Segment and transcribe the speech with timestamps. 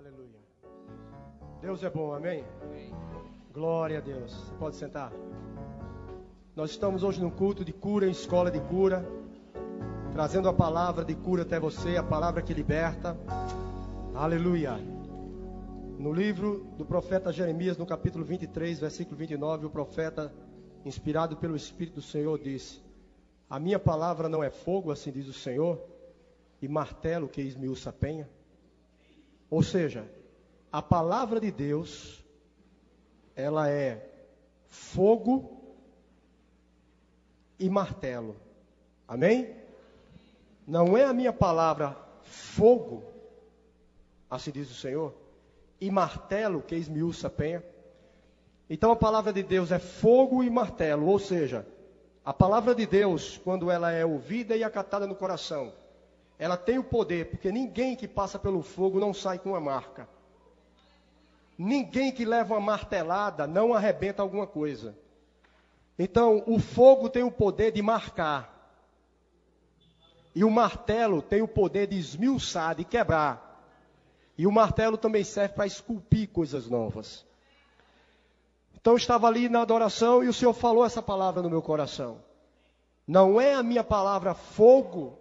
[0.00, 0.40] Aleluia.
[1.60, 2.42] Deus é bom, amém?
[3.52, 4.32] Glória a Deus.
[4.32, 5.12] Você pode sentar.
[6.56, 9.06] Nós estamos hoje num culto de cura, em escola de cura,
[10.14, 13.14] trazendo a palavra de cura até você, a palavra que liberta.
[14.14, 14.78] Aleluia.
[15.98, 20.32] No livro do profeta Jeremias, no capítulo 23, versículo 29, o profeta,
[20.82, 22.82] inspirado pelo Espírito do Senhor, disse:
[23.50, 25.78] A minha palavra não é fogo, assim diz o Senhor,
[26.62, 28.26] e martelo que esmiuça a penha.
[29.50, 30.08] Ou seja,
[30.70, 32.24] a palavra de Deus,
[33.34, 34.08] ela é
[34.68, 35.60] fogo
[37.58, 38.36] e martelo.
[39.08, 39.56] Amém?
[40.66, 43.02] Não é a minha palavra fogo,
[44.30, 45.12] assim diz o Senhor,
[45.80, 47.64] e martelo que esmiuça a penha.
[48.68, 51.66] Então a palavra de Deus é fogo e martelo, ou seja,
[52.24, 55.72] a palavra de Deus, quando ela é ouvida e acatada no coração,
[56.40, 60.08] ela tem o poder, porque ninguém que passa pelo fogo não sai com uma marca.
[61.58, 64.96] Ninguém que leva uma martelada não arrebenta alguma coisa.
[65.98, 68.58] Então, o fogo tem o poder de marcar.
[70.34, 73.62] E o martelo tem o poder de esmiuçar, de quebrar.
[74.38, 77.26] E o martelo também serve para esculpir coisas novas.
[78.80, 82.22] Então, eu estava ali na adoração e o Senhor falou essa palavra no meu coração.
[83.06, 85.19] Não é a minha palavra fogo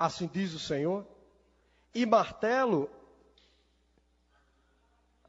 [0.00, 1.06] assim diz o Senhor,
[1.94, 2.88] e martelo,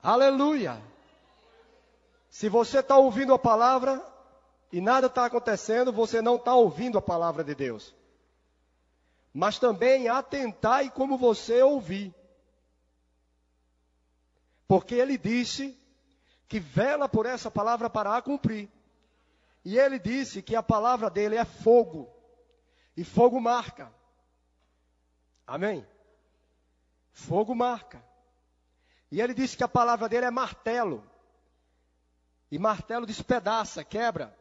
[0.01, 0.81] aleluia.
[2.29, 4.01] Se você está ouvindo a palavra
[4.71, 7.93] e nada está acontecendo, você não está ouvindo a palavra de Deus.
[9.33, 12.15] Mas também atentai como você ouvir.
[14.69, 15.77] Porque ele disse
[16.47, 18.69] que vela por essa palavra para a cumprir.
[19.65, 22.09] E ele disse que a palavra dele é fogo.
[22.95, 23.91] E fogo marca.
[25.51, 25.85] Amém?
[27.11, 28.01] Fogo marca.
[29.11, 31.03] E ele disse que a palavra dele é martelo.
[32.49, 34.33] E martelo despedaça, quebra.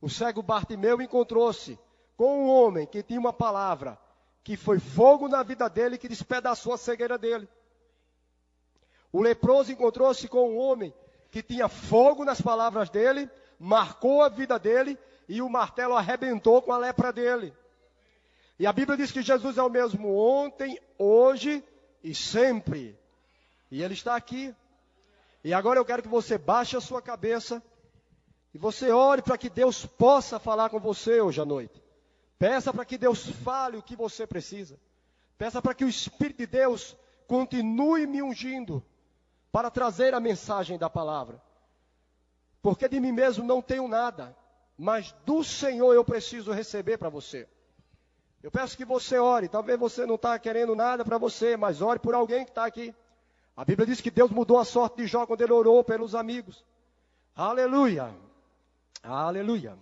[0.00, 1.76] O cego Bartimeu encontrou-se
[2.16, 3.98] com um homem que tinha uma palavra
[4.44, 7.48] que foi fogo na vida dele que despedaçou a cegueira dele.
[9.10, 10.94] O leproso encontrou-se com um homem
[11.28, 14.96] que tinha fogo nas palavras dele, marcou a vida dele
[15.28, 17.52] e o martelo arrebentou com a lepra dele.
[18.58, 21.64] E a Bíblia diz que Jesus é o mesmo ontem, hoje
[22.02, 22.98] e sempre.
[23.70, 24.54] E Ele está aqui.
[25.42, 27.62] E agora eu quero que você baixe a sua cabeça
[28.54, 31.82] e você ore para que Deus possa falar com você hoje à noite.
[32.38, 34.78] Peça para que Deus fale o que você precisa.
[35.36, 38.84] Peça para que o Espírito de Deus continue me ungindo
[39.50, 41.42] para trazer a mensagem da palavra.
[42.62, 44.36] Porque de mim mesmo não tenho nada,
[44.78, 47.48] mas do Senhor eu preciso receber para você.
[48.44, 49.48] Eu peço que você ore.
[49.48, 52.94] Talvez você não está querendo nada para você, mas ore por alguém que está aqui.
[53.56, 56.62] A Bíblia diz que Deus mudou a sorte de Jó quando ele orou pelos amigos.
[57.34, 58.14] Aleluia.
[59.02, 59.78] Aleluia.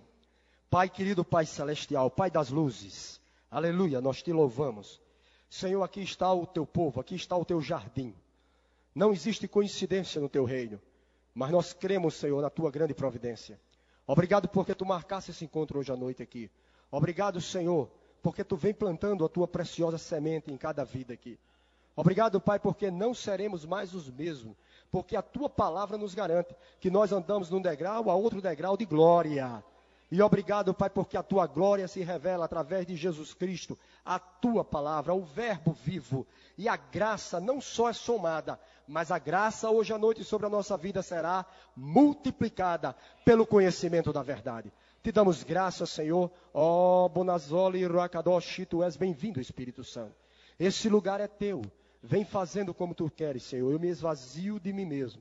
[0.71, 3.21] Pai querido, Pai celestial, Pai das luzes.
[3.51, 5.01] Aleluia, nós te louvamos.
[5.51, 8.15] Senhor, aqui está o teu povo, aqui está o teu jardim.
[8.95, 10.81] Não existe coincidência no teu reino,
[11.35, 13.61] mas nós cremos, Senhor, na tua grande providência.
[14.07, 16.49] Obrigado porque tu marcaste esse encontro hoje à noite aqui.
[16.93, 17.91] Obrigado, Senhor,
[18.23, 21.39] porque tu vem plantando a tua preciosa semente em cada vida aqui.
[21.95, 24.57] Obrigado, Pai, porque não seremos mais os mesmos,
[24.91, 28.87] porque a tua palavra nos garante que nós andamos num degrau a outro degrau de
[28.87, 29.63] glória.
[30.11, 34.63] E obrigado, Pai, porque a tua glória se revela através de Jesus Cristo, a tua
[34.63, 36.27] palavra, o Verbo vivo.
[36.57, 40.51] E a graça não só é somada, mas a graça hoje à noite sobre a
[40.51, 42.95] nossa vida será multiplicada
[43.25, 44.71] pelo conhecimento da verdade.
[45.03, 46.31] Te damos graças, Senhor.
[46.55, 50.15] Ó, oh, Bonazoli Ruacadoshi, tu és bem-vindo, Espírito Santo.
[50.59, 51.63] Esse lugar é teu.
[52.01, 53.73] Vem fazendo como tu queres, Senhor.
[53.73, 55.21] Eu me esvazio de mim mesmo,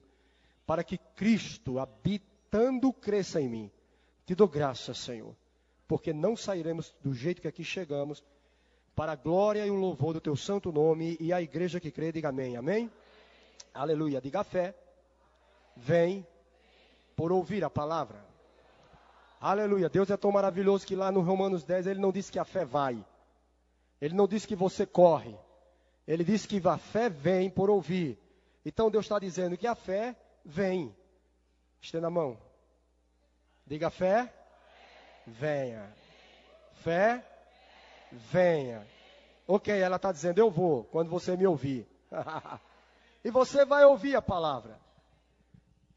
[0.67, 3.71] para que Cristo, habitando, cresça em mim.
[4.23, 5.35] Te dou graças, Senhor,
[5.87, 8.23] porque não sairemos do jeito que aqui chegamos,
[8.95, 12.11] para a glória e o louvor do teu santo nome e a igreja que crê,
[12.11, 12.55] diga amém.
[12.55, 12.91] Amém?
[13.73, 14.21] Aleluia.
[14.21, 14.75] Diga fé.
[15.75, 16.25] Vem
[17.15, 18.30] por ouvir a palavra.
[19.41, 19.89] Aleluia.
[19.89, 22.63] Deus é tão maravilhoso que lá no Romanos 10 ele não disse que a fé
[22.63, 23.03] vai.
[23.99, 25.35] Ele não disse que você corre.
[26.07, 28.19] Ele disse que a fé vem por ouvir.
[28.63, 30.15] Então Deus está dizendo que a fé
[30.45, 30.95] vem.
[31.81, 32.37] Estenda a mão.
[33.65, 34.31] Diga fé.
[35.25, 35.91] Venha.
[36.83, 37.25] Fé.
[38.11, 38.87] Venha.
[39.47, 41.87] Ok, ela está dizendo eu vou quando você me ouvir.
[43.25, 44.79] e você vai ouvir a palavra.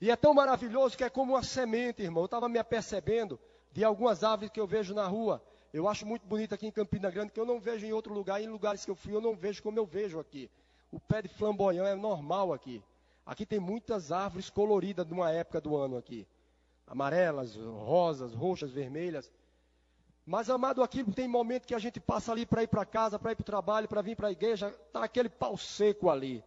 [0.01, 2.23] E é tão maravilhoso que é como uma semente, irmão.
[2.23, 3.39] Eu estava me apercebendo
[3.73, 5.43] de algumas árvores que eu vejo na rua.
[5.73, 8.41] Eu acho muito bonito aqui em Campina Grande, que eu não vejo em outro lugar.
[8.41, 10.51] Em lugares que eu fui, eu não vejo como eu vejo aqui.
[10.93, 12.83] O pé de flamboyant é normal aqui.
[13.27, 16.27] Aqui tem muitas árvores coloridas numa época do ano aqui.
[16.87, 19.33] Amarelas, rosas, roxas, vermelhas.
[20.27, 23.33] Mas, amado, aqui tem momento que a gente passa ali para ir para casa, para
[23.33, 26.43] ir para o trabalho, para vir para a igreja, está aquele pau seco ali.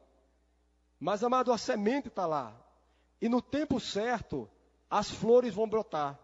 [0.99, 2.55] Mas, amado, a semente está lá.
[3.22, 4.50] E no tempo certo,
[4.90, 6.19] as flores vão brotar.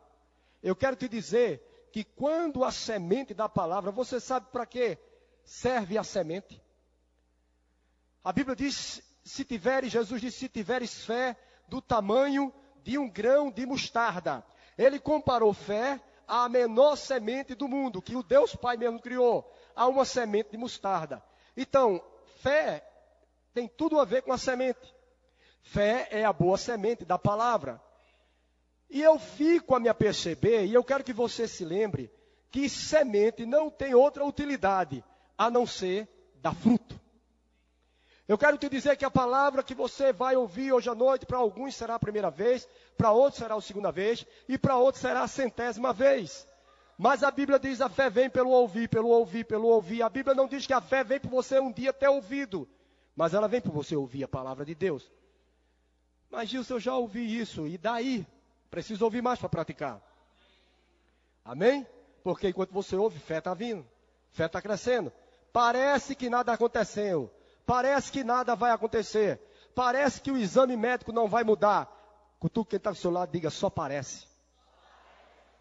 [0.62, 4.98] Eu quero te dizer que quando a semente da palavra, você sabe para que
[5.44, 6.62] serve a semente?
[8.24, 11.38] A Bíblia diz: se tiveres, Jesus disse: se tiveres fé
[11.68, 12.54] do tamanho
[12.84, 14.45] de um grão de mostarda.
[14.78, 19.88] Ele comparou fé à menor semente do mundo, que o Deus Pai mesmo criou, a
[19.88, 21.24] uma semente de mostarda.
[21.56, 22.01] Então,
[22.42, 22.88] fé
[23.54, 24.94] tem tudo a ver com a semente.
[25.63, 27.81] Fé é a boa semente da palavra.
[28.89, 32.12] E eu fico a me aperceber, e eu quero que você se lembre,
[32.51, 35.04] que semente não tem outra utilidade
[35.38, 37.01] a não ser dar fruto.
[38.27, 41.39] Eu quero te dizer que a palavra que você vai ouvir hoje à noite, para
[41.39, 42.68] alguns será a primeira vez,
[42.98, 46.48] para outros será a segunda vez, e para outros será a centésima vez.
[46.98, 50.04] Mas a Bíblia diz: a fé vem pelo ouvir, pelo ouvir, pelo ouvir.
[50.04, 52.68] A Bíblia não diz que a fé vem por você um dia ter ouvido,
[53.16, 55.12] mas ela vem por você ouvir a palavra de Deus.
[56.33, 58.25] Mas Gilson, eu já ouvi isso, e daí?
[58.71, 60.01] Preciso ouvir mais para praticar.
[61.45, 61.85] Amém?
[62.24, 63.85] Porque enquanto você ouve, fé está vindo,
[64.31, 65.13] fé está crescendo.
[65.51, 67.31] Parece que nada aconteceu.
[67.68, 69.39] Parece que nada vai acontecer.
[69.75, 71.88] Parece que o exame médico não vai mudar.
[72.39, 74.25] Cutuque quem está do seu lado, diga, só parece.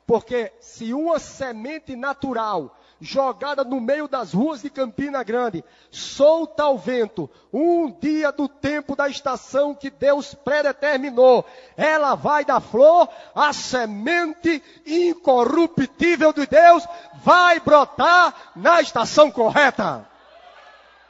[0.06, 6.78] Porque se uma semente natural jogada no meio das ruas de Campina Grande, solta ao
[6.78, 11.44] vento, um dia do tempo da estação que Deus predeterminou,
[11.76, 16.86] ela vai dar flor, a semente incorruptível de Deus
[17.24, 20.08] vai brotar na estação correta.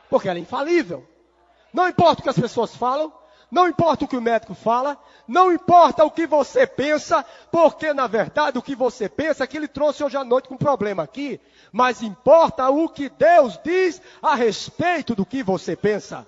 [0.08, 1.06] Porque ela é infalível.
[1.72, 3.12] Não importa o que as pessoas falam,
[3.52, 8.06] não importa o que o médico fala, não importa o que você pensa, porque na
[8.06, 11.02] verdade o que você pensa é que ele trouxe hoje à noite com um problema
[11.02, 11.38] aqui,
[11.70, 16.26] mas importa o que Deus diz a respeito do que você pensa.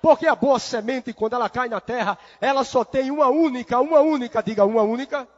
[0.00, 4.00] Porque a boa semente, quando ela cai na terra, ela só tem uma única, uma
[4.00, 5.28] única, diga uma única,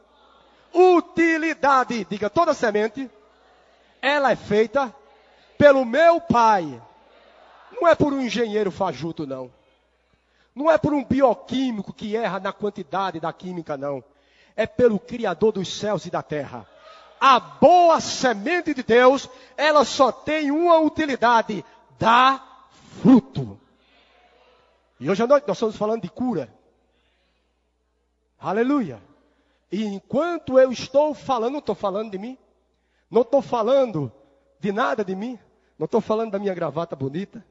[0.73, 2.05] utilidade.
[2.09, 3.09] Diga toda semente,
[4.01, 4.93] ela é feita
[5.57, 6.81] pelo meu Pai
[7.79, 9.51] não é por um engenheiro fajuto, não.
[10.53, 14.03] Não é por um bioquímico que erra na quantidade da química, não.
[14.55, 16.67] É pelo Criador dos céus e da terra.
[17.19, 21.63] A boa semente de Deus, ela só tem uma utilidade:
[21.97, 22.69] dar
[23.01, 23.59] fruto.
[24.99, 26.53] E hoje à noite nós estamos falando de cura.
[28.39, 29.01] Aleluia.
[29.71, 32.37] E enquanto eu estou falando, não estou falando de mim.
[33.09, 34.11] Não estou falando
[34.59, 35.37] de nada de mim.
[35.77, 37.45] Não estou falando da minha gravata bonita.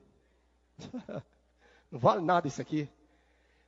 [1.91, 2.89] Não vale nada isso aqui.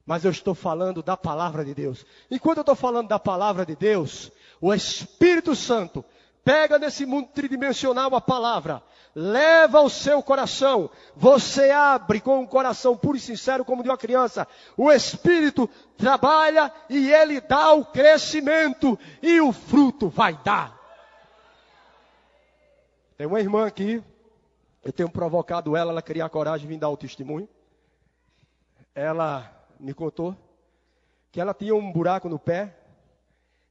[0.04, 2.04] Mas eu estou falando da palavra de Deus.
[2.30, 4.30] Enquanto eu estou falando da palavra de Deus,
[4.60, 6.04] o Espírito Santo
[6.44, 8.82] pega nesse mundo tridimensional a palavra,
[9.14, 13.98] leva ao seu coração, você abre com um coração puro e sincero como de uma
[13.98, 15.68] criança, o Espírito
[15.98, 20.78] trabalha e ele dá o crescimento e o fruto vai dar.
[23.18, 24.02] Tem uma irmã aqui
[24.82, 27.48] eu tenho provocado ela, ela criar coragem de vir dar o testemunho.
[28.94, 30.36] Ela me contou
[31.30, 32.76] que ela tinha um buraco no pé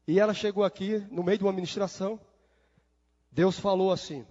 [0.07, 2.19] e ela chegou aqui no meio de uma ministração.
[3.31, 4.25] Deus falou assim: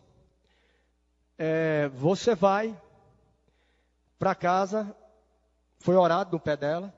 [1.36, 2.76] é, Você vai
[4.18, 4.96] para casa,
[5.78, 6.92] foi orado no pé dela,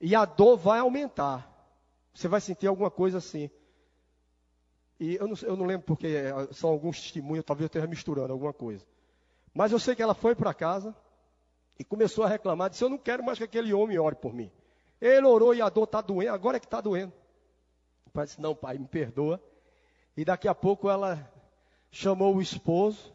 [0.00, 1.52] e a dor vai aumentar.
[2.12, 3.50] Você vai sentir alguma coisa assim.
[4.98, 8.32] E eu não, eu não lembro porque é, são alguns testemunhos, talvez eu esteja misturando
[8.32, 8.84] alguma coisa.
[9.54, 10.94] Mas eu sei que ela foi para casa
[11.78, 14.50] e começou a reclamar, disse, eu não quero mais que aquele homem ore por mim.
[15.00, 17.12] Ele orou e a dor está doendo, agora é que está doendo.
[18.06, 19.40] O pai disse, não pai, me perdoa.
[20.16, 21.30] E daqui a pouco ela
[21.90, 23.12] chamou o esposo,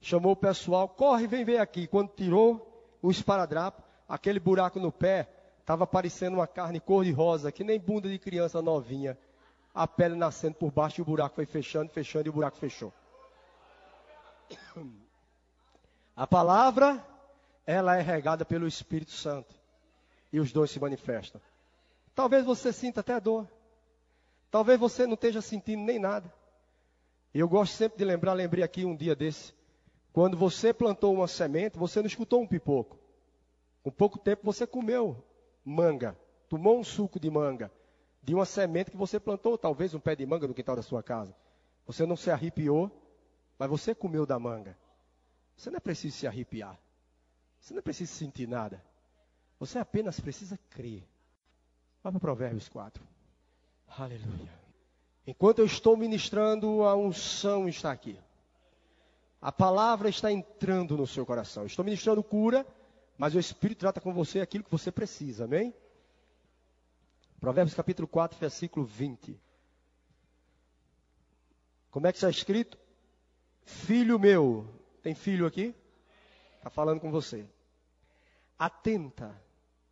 [0.00, 1.86] chamou o pessoal, corre, vem ver aqui.
[1.88, 5.28] Quando tirou o esparadrapo, aquele buraco no pé,
[5.60, 9.18] estava parecendo uma carne cor-de-rosa, que nem bunda de criança novinha.
[9.74, 12.92] A pele nascendo por baixo e o buraco foi fechando, fechando e o buraco fechou.
[16.16, 17.04] A palavra,
[17.68, 19.54] ela é regada pelo Espírito Santo.
[20.32, 21.38] E os dois se manifestam.
[22.14, 23.46] Talvez você sinta até dor.
[24.50, 26.32] Talvez você não esteja sentindo nem nada.
[27.34, 29.52] Eu gosto sempre de lembrar, lembrei aqui um dia desse.
[30.14, 32.98] Quando você plantou uma semente, você não escutou um pipoco.
[33.82, 35.22] Com pouco tempo você comeu
[35.62, 37.70] manga, tomou um suco de manga,
[38.22, 41.02] de uma semente que você plantou, talvez um pé de manga no quintal da sua
[41.02, 41.36] casa.
[41.86, 42.90] Você não se arrepiou,
[43.58, 44.74] mas você comeu da manga.
[45.54, 46.78] Você não é preciso se arrepiar.
[47.60, 48.82] Você não precisa sentir nada.
[49.58, 51.06] Você apenas precisa crer.
[52.02, 53.02] Vá para Provérbios 4.
[53.88, 54.52] Aleluia.
[55.26, 58.18] Enquanto eu estou ministrando, a unção está aqui.
[59.40, 61.66] A palavra está entrando no seu coração.
[61.66, 62.66] Estou ministrando cura,
[63.16, 65.44] mas o Espírito trata com você aquilo que você precisa.
[65.44, 65.74] Amém?
[67.40, 69.38] Provérbios capítulo 4, versículo 20.
[71.90, 72.78] Como é que está escrito?
[73.64, 74.66] Filho meu,
[75.02, 75.74] tem filho aqui?
[76.58, 77.48] Está falando com você.
[78.58, 79.34] Atenta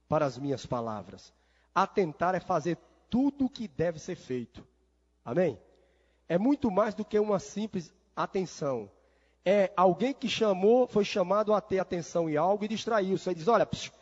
[0.08, 1.32] para as minhas palavras.
[1.74, 4.66] Atentar é fazer tudo o que deve ser feito.
[5.24, 5.58] Amém?
[6.28, 8.90] É muito mais do que uma simples atenção.
[9.44, 13.16] É alguém que chamou, foi chamado a ter atenção em algo e distraiu.
[13.16, 13.92] Você diz: olha, psiu,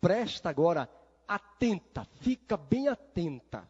[0.00, 0.88] presta agora,
[1.26, 3.68] atenta, fica bem atenta.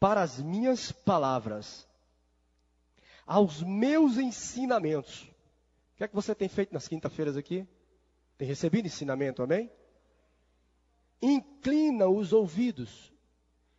[0.00, 1.87] Para as minhas palavras,
[3.28, 5.24] aos meus ensinamentos.
[5.92, 7.68] O que é que você tem feito nas quinta-feiras aqui?
[8.38, 9.70] Tem recebido ensinamento, amém?
[11.20, 13.12] Inclina os ouvidos.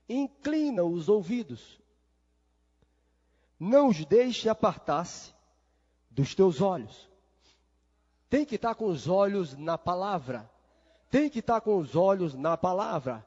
[0.07, 1.81] Inclina os ouvidos.
[3.59, 5.33] Não os deixe apartar-se
[6.11, 7.09] dos teus olhos.
[8.29, 10.49] Tem que estar com os olhos na palavra.
[11.09, 13.25] Tem que estar com os olhos na palavra.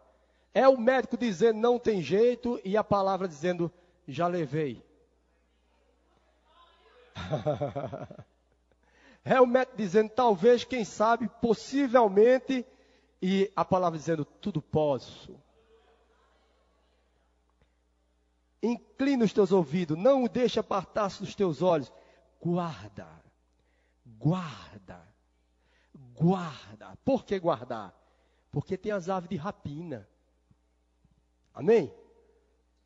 [0.55, 3.73] É o médico dizendo não tem jeito e a palavra dizendo
[4.07, 4.85] já levei.
[9.47, 12.67] Médico dizendo, talvez, quem sabe, possivelmente,
[13.21, 15.39] e a palavra dizendo, tudo posso.
[18.63, 21.93] Inclina os teus ouvidos, não o deixe apartar-se dos teus olhos.
[22.41, 23.09] Guarda,
[24.19, 25.01] guarda,
[26.15, 26.97] guarda.
[27.05, 27.95] Por que guardar?
[28.51, 30.09] Porque tem as aves de rapina.
[31.55, 31.93] Amém?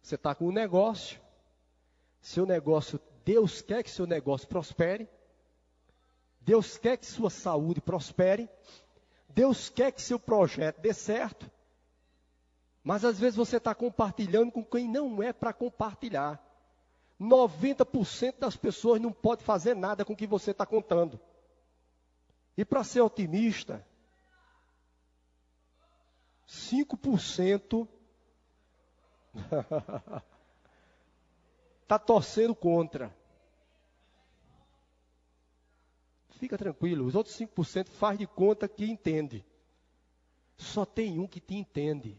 [0.02, 1.20] Você está com um negócio,
[2.20, 5.08] seu negócio, Deus quer que seu negócio prospere.
[6.40, 8.48] Deus quer que sua saúde prospere.
[9.28, 11.50] Deus quer que seu projeto dê certo.
[12.84, 16.40] Mas às vezes você está compartilhando com quem não é para compartilhar.
[17.20, 21.18] 90% das pessoas não pode fazer nada com o que você está contando.
[22.56, 23.84] E para ser otimista,
[26.48, 27.88] 5%
[31.82, 33.15] está torcendo contra.
[36.38, 39.44] Fica tranquilo, os outros 5% faz de conta que entende.
[40.56, 42.18] Só tem um que te entende.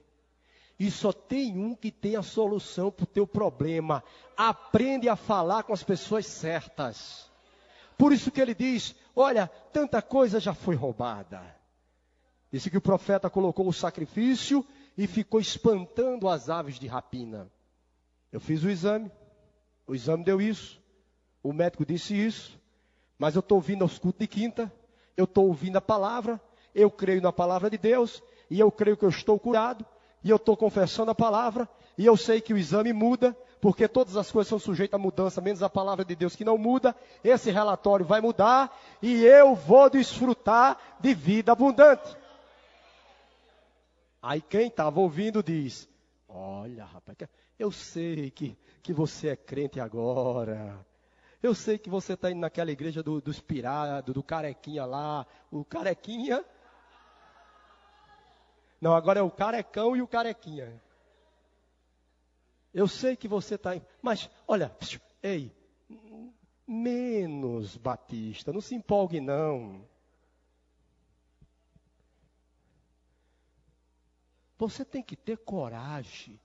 [0.79, 4.03] E só tem um que tem a solução para o teu problema.
[4.35, 7.31] Aprende a falar com as pessoas certas.
[7.97, 11.41] Por isso que ele diz: Olha, tanta coisa já foi roubada.
[12.51, 14.65] Disse que o profeta colocou o sacrifício
[14.97, 17.51] e ficou espantando as aves de rapina.
[18.31, 19.11] Eu fiz o exame,
[19.85, 20.81] o exame deu isso,
[21.41, 22.59] o médico disse isso,
[23.17, 24.71] mas eu estou ouvindo aos cultos de quinta,
[25.15, 26.39] eu estou ouvindo a palavra,
[26.73, 29.85] eu creio na palavra de Deus, e eu creio que eu estou curado,
[30.23, 34.15] e eu estou confessando a palavra, e eu sei que o exame muda, porque todas
[34.15, 36.95] as coisas são sujeitas a mudança, menos a palavra de Deus que não muda.
[37.23, 42.15] Esse relatório vai mudar, e eu vou desfrutar de vida abundante.
[44.21, 45.89] Aí quem estava ouvindo diz:
[46.27, 47.17] Olha, rapaz,
[47.57, 50.85] eu sei que, que você é crente agora.
[51.41, 55.25] Eu sei que você está indo naquela igreja do, dos pirados, do carequinha lá.
[55.51, 56.43] O carequinha.
[58.81, 60.81] Não, agora é o carecão e o carequinha.
[62.73, 63.71] Eu sei que você está.
[64.01, 64.75] Mas, olha,
[65.21, 65.55] ei,
[66.67, 69.87] menos Batista, não se empolgue não.
[74.57, 76.39] Você tem que ter coragem.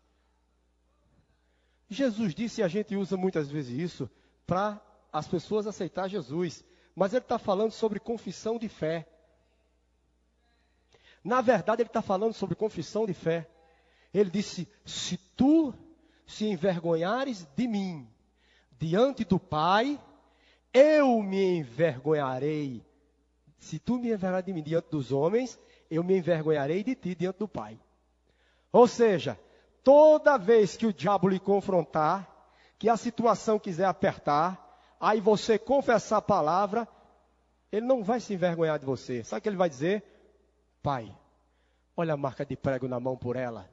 [1.89, 4.11] Jesus disse, e a gente usa muitas vezes isso,
[4.47, 4.81] para
[5.13, 6.65] as pessoas aceitar Jesus.
[6.95, 9.07] Mas ele está falando sobre confissão de fé.
[11.25, 13.49] Na verdade, ele está falando sobre confissão de fé.
[14.13, 15.73] Ele disse: Se tu
[16.27, 18.09] se envergonhares de mim
[18.79, 20.01] diante do Pai,
[20.73, 22.85] eu me envergonharei.
[23.59, 25.59] Se tu me envergonhares de mim diante dos homens,
[25.91, 27.79] eu me envergonharei de ti diante do Pai.
[28.73, 29.39] Ou seja,
[29.85, 32.32] toda vez que o diabo lhe confrontar,
[32.83, 36.89] que a situação quiser apertar, aí você confessar a palavra,
[37.71, 39.23] ele não vai se envergonhar de você.
[39.23, 40.03] Sabe o que ele vai dizer?
[40.83, 41.17] Pai,
[41.97, 43.71] olha a marca de prego na mão por ela.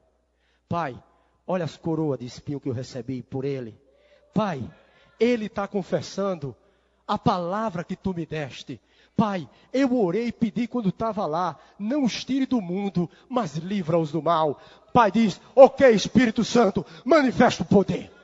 [0.68, 0.96] Pai,
[1.44, 3.76] olha as coroas de espinho que eu recebi por ele.
[4.32, 4.62] Pai,
[5.18, 6.54] ele está confessando
[7.04, 8.80] a palavra que tu me deste.
[9.16, 14.12] Pai, eu orei e pedi quando estava lá, não os tire do mundo, mas livra-os
[14.12, 14.60] do mal.
[14.94, 18.19] Pai diz, ok, Espírito Santo, manifesta o poder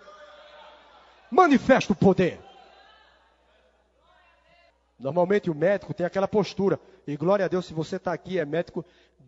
[1.36, 2.40] manifesta o poder.
[4.98, 6.80] Normalmente o médico tem aquela postura.
[7.06, 8.84] E glória a Deus, se você está aqui, é médico,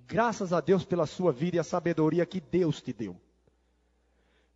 [0.07, 3.21] graças a Deus pela sua vida e a sabedoria que Deus te deu.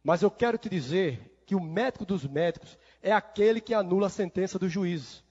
[0.03, 4.11] Mas eu quero te dizer que o médico dos médicos é aquele que anula a
[4.11, 5.23] sentença do juiz.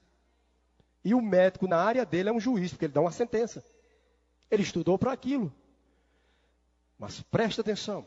[1.04, 3.64] E o médico, na área dele, é um juiz, porque ele dá uma sentença.
[4.48, 5.52] Ele estudou para aquilo.
[6.96, 8.06] Mas preste atenção.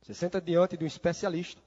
[0.00, 1.60] Você senta diante de um especialista.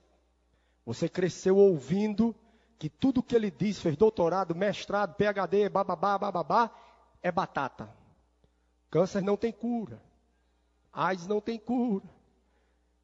[0.85, 2.35] Você cresceu ouvindo
[2.77, 6.71] que tudo que ele diz, fez doutorado, mestrado, PhD, bababá, bababá,
[7.21, 7.89] é batata.
[8.89, 10.01] Câncer não tem cura.
[10.91, 12.05] AIDS não tem cura.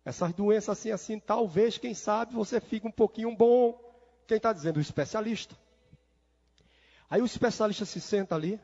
[0.03, 3.79] Essas doenças assim, assim, talvez, quem sabe, você fique um pouquinho bom.
[4.25, 4.77] Quem está dizendo?
[4.77, 5.55] O especialista.
[7.09, 8.59] Aí o especialista se senta ali.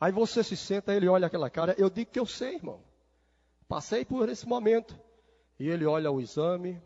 [0.00, 1.74] Aí você se senta, ele olha aquela cara.
[1.76, 2.80] Eu digo que eu sei, irmão.
[3.68, 4.98] Passei por esse momento.
[5.58, 6.80] E ele olha o exame,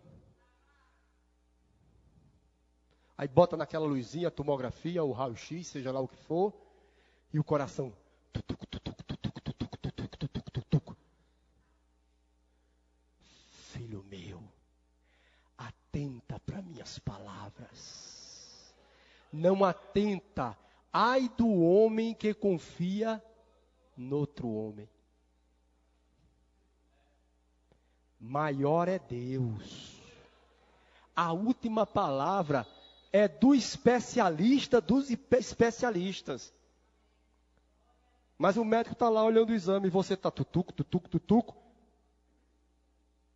[3.16, 6.52] Aí bota naquela luzinha, a tomografia, o raio-x, seja lá o que for,
[7.32, 7.92] e o coração.
[13.72, 14.42] Filho meu,
[15.56, 18.74] atenta para minhas palavras.
[19.32, 20.56] Não atenta.
[20.92, 23.22] Ai do homem que confia
[23.96, 24.88] no outro homem.
[28.20, 30.00] Maior é Deus.
[31.16, 32.66] A última palavra
[33.12, 36.52] é do especialista dos especialistas.
[38.38, 41.56] Mas o médico está lá olhando o exame e você está tutuco, tutuco, tutuco.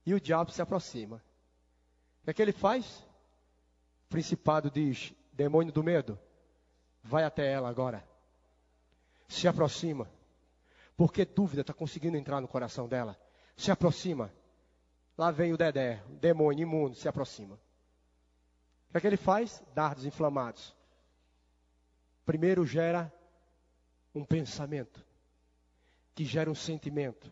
[0.05, 1.23] E o diabo se aproxima.
[2.23, 2.87] O que é que ele faz?
[4.07, 6.19] O principado diz: demônio do medo,
[7.03, 8.03] vai até ela agora.
[9.29, 10.11] Se aproxima.
[10.97, 13.17] Porque dúvida está conseguindo entrar no coração dela.
[13.57, 14.33] Se aproxima.
[15.19, 17.59] Lá vem o Dedé, o demônio imundo, se aproxima.
[18.97, 19.63] Que é que ele faz?
[19.75, 20.75] Dardos inflamados.
[22.25, 23.13] Primeiro gera
[24.15, 25.05] um pensamento,
[26.15, 27.31] que gera um sentimento,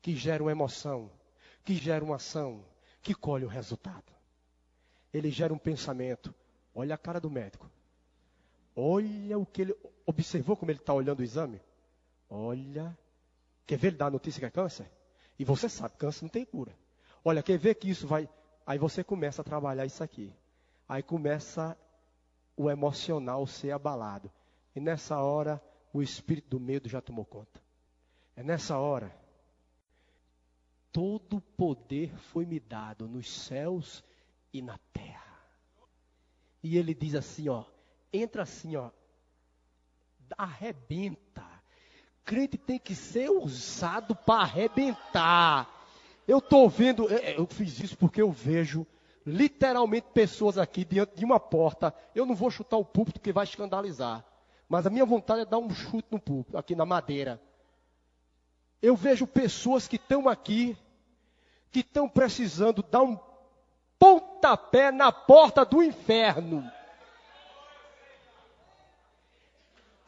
[0.00, 1.12] que gera uma emoção,
[1.62, 2.64] que gera uma ação,
[3.02, 4.10] que colhe o resultado.
[5.12, 6.34] Ele gera um pensamento.
[6.74, 7.70] Olha a cara do médico.
[8.74, 9.76] Olha o que ele.
[10.06, 11.60] Observou como ele está olhando o exame?
[12.30, 12.96] Olha.
[13.66, 14.90] Quer ver ele dar a notícia que é câncer?
[15.38, 16.74] E você sabe, câncer não tem cura.
[17.22, 18.26] Olha, quer ver que isso vai.
[18.66, 20.32] Aí você começa a trabalhar isso aqui.
[20.88, 21.76] Aí começa
[22.56, 24.30] o emocional ser abalado.
[24.74, 27.60] E nessa hora, o espírito do medo já tomou conta.
[28.34, 29.14] É nessa hora.
[30.92, 34.02] Todo poder foi me dado nos céus
[34.52, 35.22] e na terra.
[36.62, 37.64] E ele diz assim, ó,
[38.12, 38.90] entra assim, ó,
[40.36, 41.44] arrebenta.
[42.24, 45.70] Crente tem que ser usado para arrebentar.
[46.26, 48.86] Eu estou vendo, eu fiz isso porque eu vejo
[49.26, 51.92] literalmente pessoas aqui diante de uma porta.
[52.14, 54.24] Eu não vou chutar o púlpito que vai escandalizar.
[54.68, 57.40] Mas a minha vontade é dar um chute no púlpito, aqui na madeira.
[58.80, 60.76] Eu vejo pessoas que estão aqui,
[61.72, 63.18] que estão precisando dar um
[63.98, 66.70] pontapé na porta do inferno.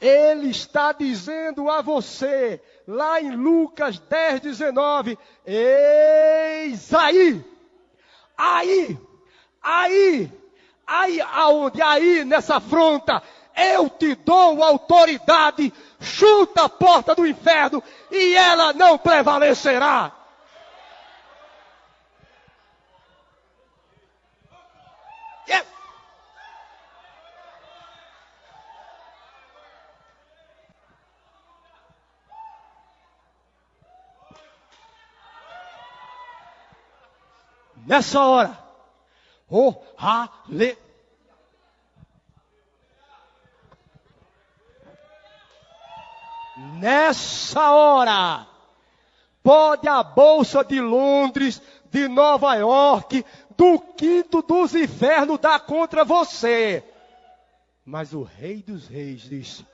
[0.01, 7.45] Ele está dizendo a você, lá em Lucas 10, 19: Eis aí,
[8.37, 9.08] aí,
[9.71, 10.33] Aí,
[10.87, 11.83] aí aonde?
[11.83, 13.23] Aí nessa afronta,
[13.55, 20.15] eu te dou autoridade, chuta a porta do inferno e ela não prevalecerá.
[37.77, 38.68] Nessa hora,
[39.51, 40.77] Oh, ale.
[46.57, 48.47] Nessa hora,
[49.43, 53.25] pode a Bolsa de Londres, de Nova York,
[53.57, 56.85] do quinto dos infernos dar contra você.
[57.85, 59.65] Mas o Rei dos Reis disse: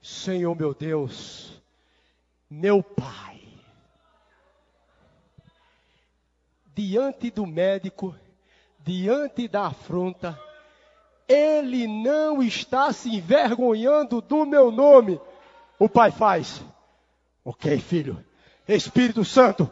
[0.00, 1.60] Senhor meu Deus,
[2.48, 3.39] meu Pai,
[6.74, 8.14] diante do médico,
[8.78, 10.38] diante da afronta,
[11.28, 15.20] ele não está se envergonhando do meu nome.
[15.78, 16.62] O pai faz.
[17.44, 18.24] Ok, filho.
[18.66, 19.70] Espírito Santo,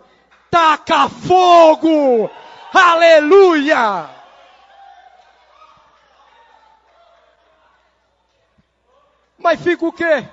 [0.50, 2.30] taca fogo!
[2.72, 4.11] Aleluia!
[9.38, 10.28] Mas fica o quê?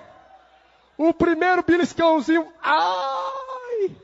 [0.98, 2.52] O primeiro beliscãozinho.
[2.62, 3.96] Ai!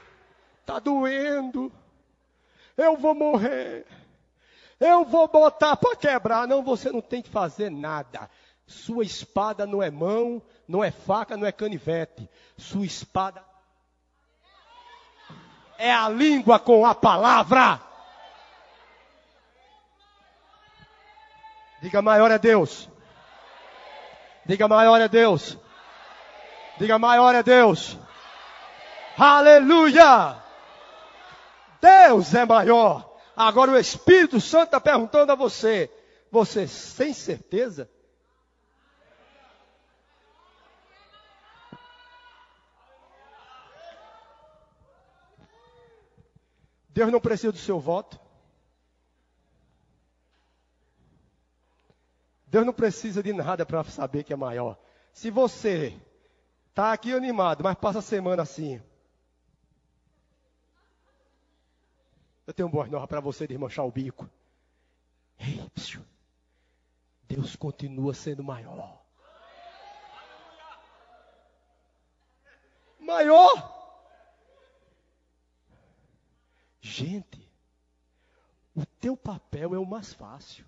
[0.65, 1.71] Tá doendo
[2.81, 3.85] eu vou morrer.
[4.79, 6.47] Eu vou botar para quebrar.
[6.47, 8.29] Não, você não tem que fazer nada.
[8.65, 12.29] Sua espada não é mão, não é faca, não é canivete.
[12.57, 13.43] Sua espada
[15.77, 17.79] é a língua com a palavra.
[21.81, 22.87] Diga maior é Deus.
[24.45, 25.57] Diga maior é Deus.
[26.77, 27.97] Diga maior é Deus.
[29.17, 30.37] Aleluia!
[31.81, 33.19] Deus é maior.
[33.35, 35.89] Agora o Espírito Santo está perguntando a você:
[36.31, 37.89] você sem certeza?
[46.89, 48.19] Deus não precisa do seu voto.
[52.45, 54.77] Deus não precisa de nada para saber que é maior.
[55.13, 55.97] Se você
[56.69, 58.81] está aqui animado, mas passa a semana assim.
[62.51, 64.29] Eu tenho boas novas para você desmanchar o bico.
[65.39, 65.65] Ei,
[67.23, 69.01] Deus continua sendo maior.
[72.99, 74.03] Maior.
[76.81, 77.49] Gente,
[78.75, 80.65] o teu papel é o mais fácil.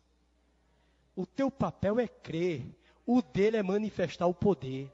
[1.13, 2.65] O teu papel é crer.
[3.05, 4.89] O dele é manifestar o poder.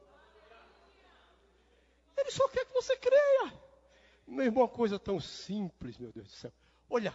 [2.17, 3.53] Ele só quer que você creia.
[4.27, 6.51] Irmão, uma coisa tão simples, meu Deus do céu.
[6.89, 7.13] Olha,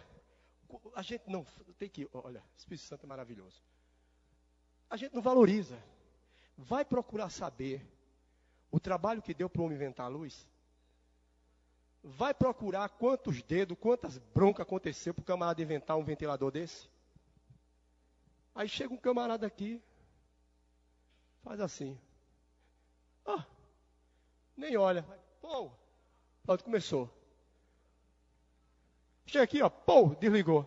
[0.94, 1.44] a gente não
[1.78, 2.08] tem que.
[2.12, 3.62] Olha, Espírito Santo é maravilhoso.
[4.88, 5.82] A gente não valoriza.
[6.56, 7.84] Vai procurar saber
[8.70, 10.48] o trabalho que deu para o homem inventar a luz.
[12.02, 16.88] Vai procurar quantos dedos, quantas broncas aconteceu para o camarada inventar um ventilador desse.
[18.54, 19.82] Aí chega um camarada aqui,
[21.42, 21.98] faz assim.
[23.26, 23.44] Ah,
[24.56, 25.02] nem olha.
[25.40, 25.72] Pô,
[26.44, 27.10] pronto, começou.
[29.26, 30.66] Chega aqui, ó, pô, desligou.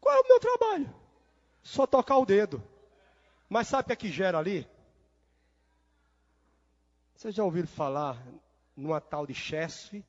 [0.00, 0.94] Qual é o meu trabalho?
[1.62, 2.62] Só tocar o dedo.
[3.48, 4.68] Mas sabe o que é que gera ali?
[7.14, 8.22] Vocês já ouviram falar
[8.76, 10.04] numa tal de Chesf?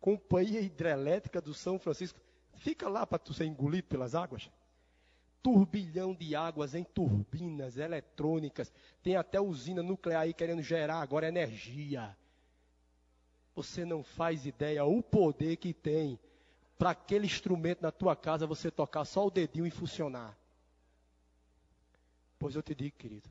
[0.00, 2.18] Companhia Hidrelétrica do São Francisco.
[2.56, 4.50] Fica lá para tu ser engolido pelas águas.
[5.42, 8.72] Turbilhão de águas em turbinas eletrônicas.
[9.02, 12.16] Tem até usina nuclear aí querendo gerar agora energia.
[13.60, 16.18] Você não faz ideia o poder que tem
[16.78, 20.34] para aquele instrumento na tua casa você tocar só o dedinho e funcionar.
[22.38, 23.28] Pois eu te digo, querido,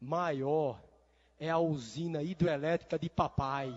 [0.00, 0.80] maior
[1.36, 3.76] é a usina hidrelétrica de papai.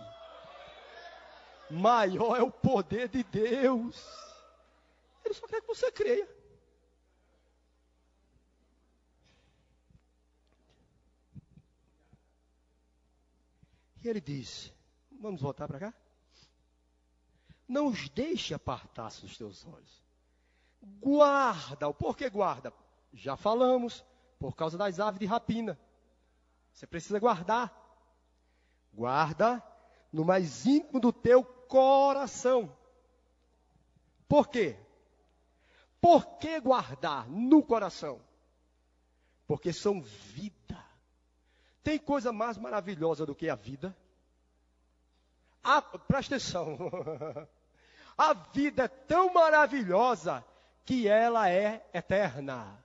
[1.72, 4.00] Maior é o poder de Deus.
[5.24, 6.30] Ele só quer que você creia.
[14.04, 14.75] E ele diz:
[15.26, 15.94] Vamos voltar para cá?
[17.68, 20.04] Não os deixe apartar-se dos teus olhos.
[21.02, 21.92] Guarda.
[21.92, 22.72] Por que guarda?
[23.12, 24.06] Já falamos.
[24.38, 25.80] Por causa das aves de rapina.
[26.72, 27.74] Você precisa guardar.
[28.94, 29.64] Guarda
[30.14, 32.72] no mais íntimo do teu coração.
[34.28, 34.78] Por quê?
[36.00, 38.22] Por que guardar no coração?
[39.48, 40.86] Porque são vida.
[41.82, 43.98] Tem coisa mais maravilhosa do que a vida?
[45.68, 46.78] Ah, presta atenção.
[48.16, 50.46] A vida é tão maravilhosa
[50.86, 52.78] que ela é eterna.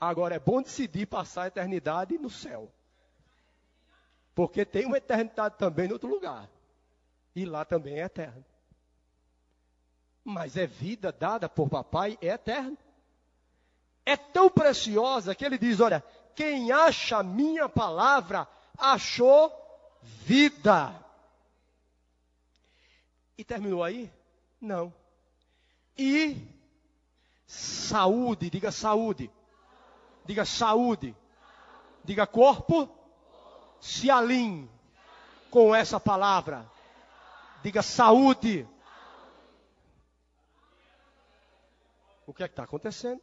[0.00, 2.72] Agora é bom decidir passar a eternidade no céu.
[4.34, 6.48] Porque tem uma eternidade também em outro lugar.
[7.34, 8.44] E lá também é eterno.
[10.24, 12.78] Mas é vida dada por papai, é eterno.
[14.06, 16.02] É tão preciosa que ele diz: olha,
[16.34, 19.61] quem acha a minha palavra, achou
[20.02, 20.94] vida.
[23.36, 24.12] E terminou aí?
[24.60, 24.92] Não.
[25.96, 26.36] E
[27.46, 29.30] saúde, diga saúde.
[30.24, 31.16] Diga saúde.
[32.04, 32.88] Diga corpo.
[33.80, 34.70] Se alinhe
[35.50, 36.70] com essa palavra.
[37.62, 38.66] Diga saúde.
[42.26, 43.20] O que é que está acontecendo?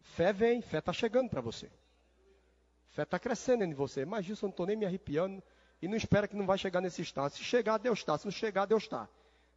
[0.00, 1.70] Fé vem, fé está chegando para você.
[2.90, 4.04] Fé está crescendo em você.
[4.04, 5.42] Mas isso eu não estou nem me arrepiando.
[5.82, 7.32] E não espera que não vai chegar nesse estado.
[7.32, 8.16] Se chegar, Deus está.
[8.16, 9.08] Se não chegar, Deus está.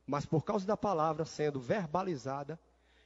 [0.08, 2.60] Mas por causa da palavra sendo verbalizada,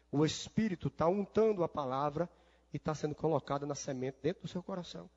[0.10, 2.30] o Espírito está untando a palavra
[2.74, 5.10] e está sendo colocada na semente dentro do seu coração.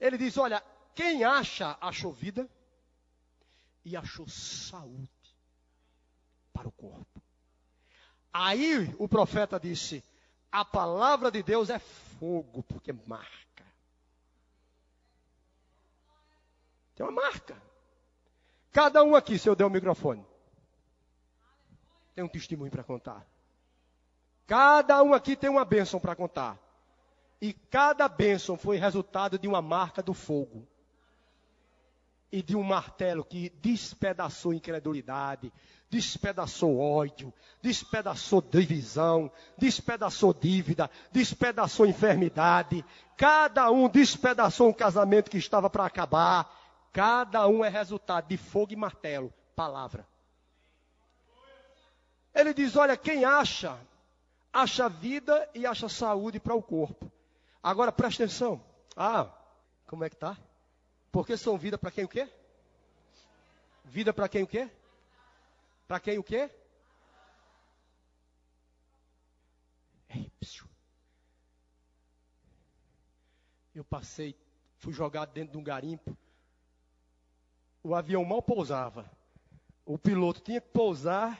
[0.00, 0.62] Ele diz: Olha,
[0.94, 2.48] quem acha, achou vida
[3.84, 5.08] e achou saúde
[6.52, 7.22] para o corpo.
[8.32, 10.02] Aí o profeta disse:
[10.50, 13.51] A palavra de Deus é fogo, porque marca.
[16.94, 17.56] Tem uma marca.
[18.70, 20.24] Cada um aqui, se eu der o microfone.
[22.14, 23.26] tem um testemunho para contar.
[24.46, 26.58] Cada um aqui tem uma bênção para contar.
[27.40, 30.66] E cada bênção foi resultado de uma marca do fogo.
[32.30, 35.52] E de um martelo que despedaçou incredulidade,
[35.90, 42.82] despedaçou ódio, despedaçou divisão, despedaçou dívida, despedaçou enfermidade.
[43.16, 46.50] Cada um despedaçou um casamento que estava para acabar.
[46.92, 50.06] Cada um é resultado de fogo e martelo, palavra.
[52.34, 53.78] Ele diz: olha, quem acha,
[54.52, 57.10] acha vida e acha saúde para o corpo.
[57.62, 58.62] Agora presta atenção.
[58.96, 59.30] Ah,
[59.86, 60.36] como é que tá?
[61.10, 62.28] Porque são vida para quem o quê?
[63.84, 64.70] Vida para quem o quê?
[65.86, 66.50] Para quem o quê?
[73.74, 74.36] Eu passei,
[74.76, 76.16] fui jogado dentro de um garimpo.
[77.82, 79.10] O avião mal pousava.
[79.84, 81.38] O piloto tinha que pousar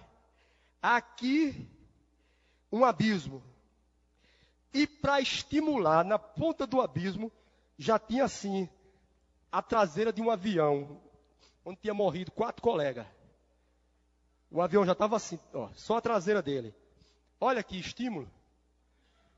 [0.80, 1.68] aqui
[2.70, 3.42] um abismo.
[4.74, 7.30] E para estimular, na ponta do abismo,
[7.78, 8.68] já tinha assim
[9.50, 11.00] a traseira de um avião,
[11.64, 13.06] onde tinha morrido quatro colegas.
[14.50, 16.74] O avião já estava assim, ó, só a traseira dele.
[17.40, 18.30] Olha que estímulo.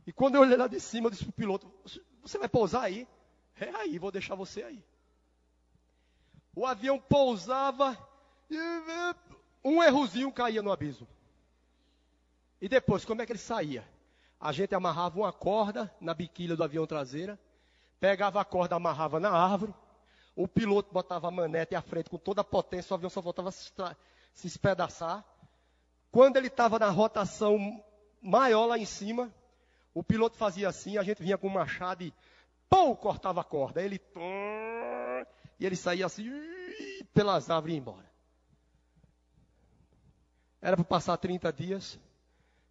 [0.07, 1.71] E quando eu olhei lá de cima, eu disse para o piloto:
[2.23, 3.09] Você vai pousar aí?
[3.59, 4.85] É aí, vou deixar você aí.
[6.55, 7.99] O avião pousava
[8.51, 8.57] e
[9.65, 11.09] um errozinho caía no abismo.
[12.61, 13.87] E depois, como é que ele saía?
[14.41, 17.39] A gente amarrava uma corda na biquília do avião traseira,
[17.99, 19.75] pegava a corda, amarrava na árvore,
[20.37, 23.49] o piloto botava a manete à frente com toda a potência, o avião só voltava
[23.49, 23.73] a se,
[24.33, 25.25] se espedaçar.
[26.11, 27.83] Quando ele estava na rotação
[28.23, 29.33] maior lá em cima,
[29.93, 32.13] o piloto fazia assim, a gente vinha com um machado e
[32.69, 33.81] pum, cortava a corda.
[33.81, 33.99] Ele
[35.65, 36.31] e ele saía assim
[37.15, 38.13] pelas árvores e ia embora.
[40.61, 41.99] Era para passar 30 dias.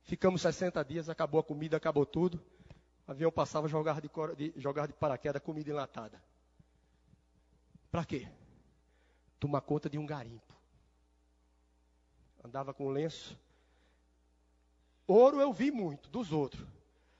[0.03, 2.39] Ficamos 60 dias, acabou a comida, acabou tudo.
[3.07, 6.21] O avião passava, jogar de, de, jogar de paraquedas comida enlatada.
[7.89, 8.27] Para quê?
[9.39, 10.53] Tomar conta de um garimpo.
[12.43, 13.35] Andava com lenço.
[15.07, 16.63] Ouro eu vi muito, dos outros.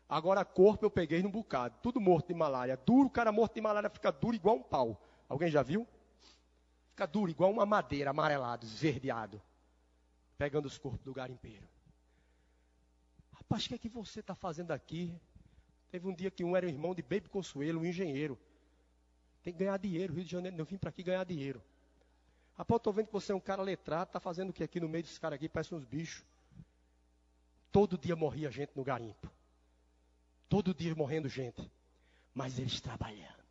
[0.08, 1.76] Agora corpo eu peguei num bocado.
[1.82, 2.78] Tudo morto de malária.
[2.78, 5.02] Duro, o cara morto de malária fica duro igual um pau.
[5.34, 5.88] Alguém já viu?
[6.90, 9.42] Fica duro igual uma madeira amarelado, esverdeado.
[10.38, 11.68] Pegando os corpos do garimpeiro.
[13.32, 15.12] Rapaz, o que é que você está fazendo aqui?
[15.90, 18.38] Teve um dia que um era o irmão de Baby Consuelo, um engenheiro.
[19.42, 20.14] Tem que ganhar dinheiro.
[20.14, 21.64] Rio de Janeiro, eu vim para aqui ganhar dinheiro.
[22.56, 24.80] Rapaz, eu estou vendo que você é um cara letrado, está fazendo o que aqui
[24.80, 25.50] no meio desses caras aqui?
[25.50, 26.24] Parece uns bichos.
[27.72, 29.32] Todo dia morria gente no garimpo.
[30.48, 31.72] Todo dia morrendo gente.
[32.36, 33.43] Mas eles trabalhando.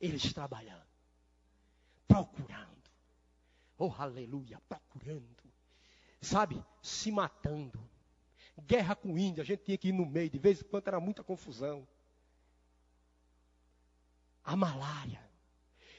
[0.00, 0.86] Eles trabalhando.
[2.06, 2.68] Procurando.
[3.76, 5.36] Oh, aleluia, procurando.
[6.20, 7.78] Sabe, se matando
[8.66, 10.88] guerra com o índio, a gente tinha que ir no meio, de vez em quando
[10.88, 11.86] era muita confusão.
[14.44, 15.20] A malária.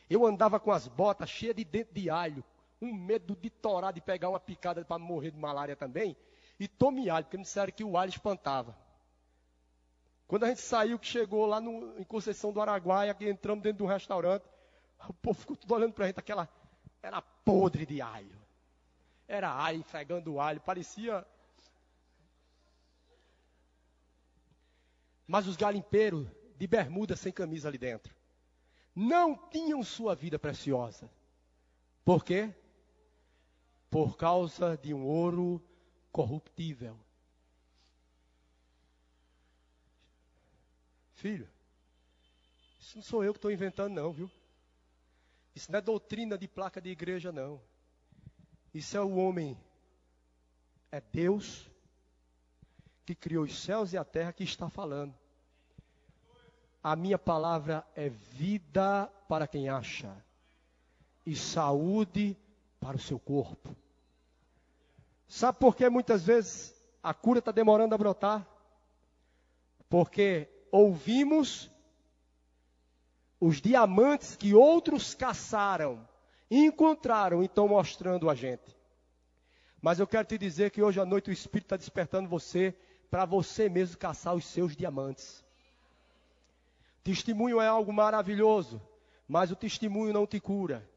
[0.09, 2.43] Eu andava com as botas cheias de dente de alho,
[2.81, 6.17] um medo de torar, de pegar uma picada para morrer de malária também.
[6.59, 8.75] E tome alho, porque me disseram que o alho espantava.
[10.29, 13.79] Quando a gente saiu, que chegou lá no, em Conceição do Araguaia, que entramos dentro
[13.79, 14.45] de um restaurante,
[15.09, 16.47] o povo ficou tudo olhando para a gente, aquela.
[17.03, 18.39] Era podre de alho.
[19.27, 21.25] Era alho, fregando alho, parecia
[25.29, 28.15] Mas os garimpeiros de bermuda sem camisa ali dentro
[28.95, 31.07] não tinham sua vida preciosa.
[32.03, 32.53] Por quê?
[33.91, 35.63] Por causa de um ouro
[36.11, 36.99] corruptível.
[41.19, 41.49] Filho,
[42.79, 44.31] isso não sou eu que estou inventando, não, viu?
[45.53, 47.61] Isso não é doutrina de placa de igreja, não.
[48.73, 49.57] Isso é o homem,
[50.89, 51.69] é Deus
[53.05, 55.13] que criou os céus e a terra que está falando.
[56.81, 60.15] A minha palavra é vida para quem acha
[61.25, 62.37] e saúde
[62.79, 63.75] para o seu corpo.
[65.27, 68.47] Sabe por que muitas vezes a cura está demorando a brotar?
[69.89, 71.69] Porque ouvimos
[73.39, 76.07] os diamantes que outros caçaram
[76.49, 78.75] e encontraram e estão mostrando a gente.
[79.81, 82.75] Mas eu quero te dizer que hoje à noite o Espírito está despertando você
[83.09, 85.43] para você mesmo caçar os seus diamantes.
[87.03, 88.81] Testemunho é algo maravilhoso,
[89.27, 90.87] mas o testemunho não te cura.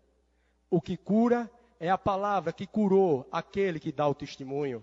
[0.68, 4.82] O que cura é a palavra que curou aquele que dá o testemunho.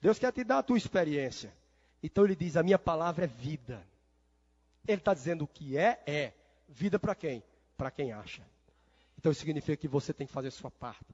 [0.00, 1.52] Deus quer te dar a tua experiência.
[2.04, 3.82] Então ele diz: A minha palavra é vida.
[4.86, 6.34] Ele está dizendo o que é, é.
[6.68, 7.42] Vida para quem?
[7.78, 8.42] Para quem acha.
[9.18, 11.06] Então isso significa que você tem que fazer a sua parte.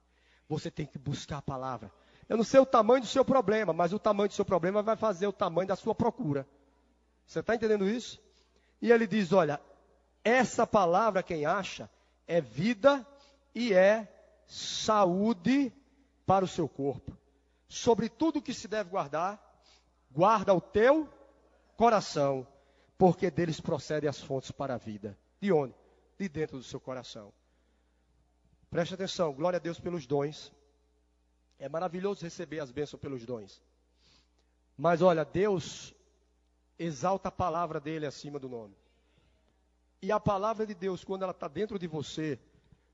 [0.49, 1.89] Você tem que buscar a palavra.
[2.27, 4.97] Eu não sei o tamanho do seu problema, mas o tamanho do seu problema vai
[4.97, 6.45] fazer o tamanho da sua procura.
[7.25, 8.21] Você está entendendo isso?
[8.81, 9.61] E ele diz: olha,
[10.25, 11.89] essa palavra, quem acha,
[12.27, 13.07] é vida
[13.55, 14.11] e é
[14.45, 15.71] saúde
[16.25, 17.17] para o seu corpo.
[17.69, 19.50] Sobre tudo que se deve guardar,
[20.13, 21.09] guarda o teu
[21.75, 22.47] coração,
[22.97, 25.17] porque deles procedem as fontes para a vida.
[25.39, 25.73] De onde?
[26.17, 27.33] De dentro do seu coração.
[28.69, 30.53] Preste atenção, glória a Deus pelos dons.
[31.57, 33.61] É maravilhoso receber as bênçãos pelos dons.
[34.77, 35.93] Mas olha, Deus
[36.77, 38.75] exalta a palavra dele acima do nome.
[40.01, 42.39] E a palavra de Deus, quando ela está dentro de você,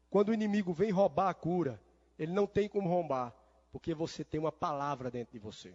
[0.09, 1.81] quando o inimigo vem roubar a cura,
[2.17, 3.33] ele não tem como roubar,
[3.71, 5.73] porque você tem uma palavra dentro de você.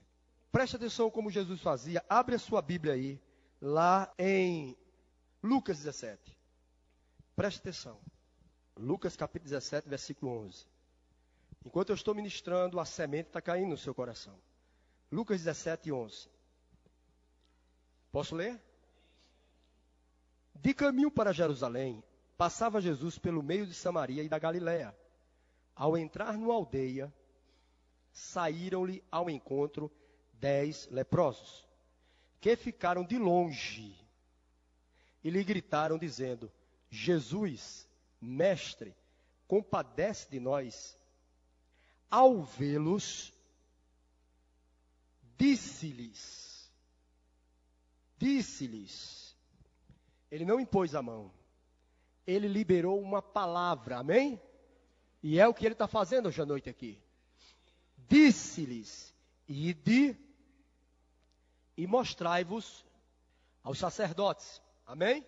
[0.53, 2.05] Preste atenção como Jesus fazia.
[2.07, 3.19] Abre a sua Bíblia aí,
[3.59, 4.77] lá em
[5.43, 6.37] Lucas 17.
[7.35, 7.99] Preste atenção.
[8.77, 10.67] Lucas capítulo 17, versículo 11.
[11.65, 14.39] Enquanto eu estou ministrando, a semente está caindo no seu coração.
[15.11, 16.29] Lucas 17, 11.
[18.11, 18.61] Posso ler?
[20.55, 22.05] De caminho para Jerusalém,
[22.37, 24.95] passava Jesus pelo meio de Samaria e da Galiléia.
[25.75, 27.13] Ao entrar numa aldeia,
[28.13, 29.91] saíram-lhe ao encontro
[30.43, 31.65] dez leprosos,
[32.41, 33.97] que ficaram de longe
[35.23, 36.51] e lhe gritaram, dizendo:
[36.91, 37.89] Jesus,
[38.21, 38.93] mestre,
[39.47, 40.99] compadece de nós.
[42.11, 43.33] Ao vê-los,
[45.39, 46.71] disse-lhes,
[48.19, 49.35] disse-lhes,
[50.31, 51.33] ele não impôs a mão,
[52.27, 54.39] ele liberou uma palavra, amém?
[55.23, 57.01] E é o que ele está fazendo hoje à noite aqui.
[57.97, 59.15] Disse-lhes,
[59.49, 60.15] ide
[61.77, 62.85] e mostrai-vos
[63.63, 64.61] aos sacerdotes.
[64.87, 65.27] Amém?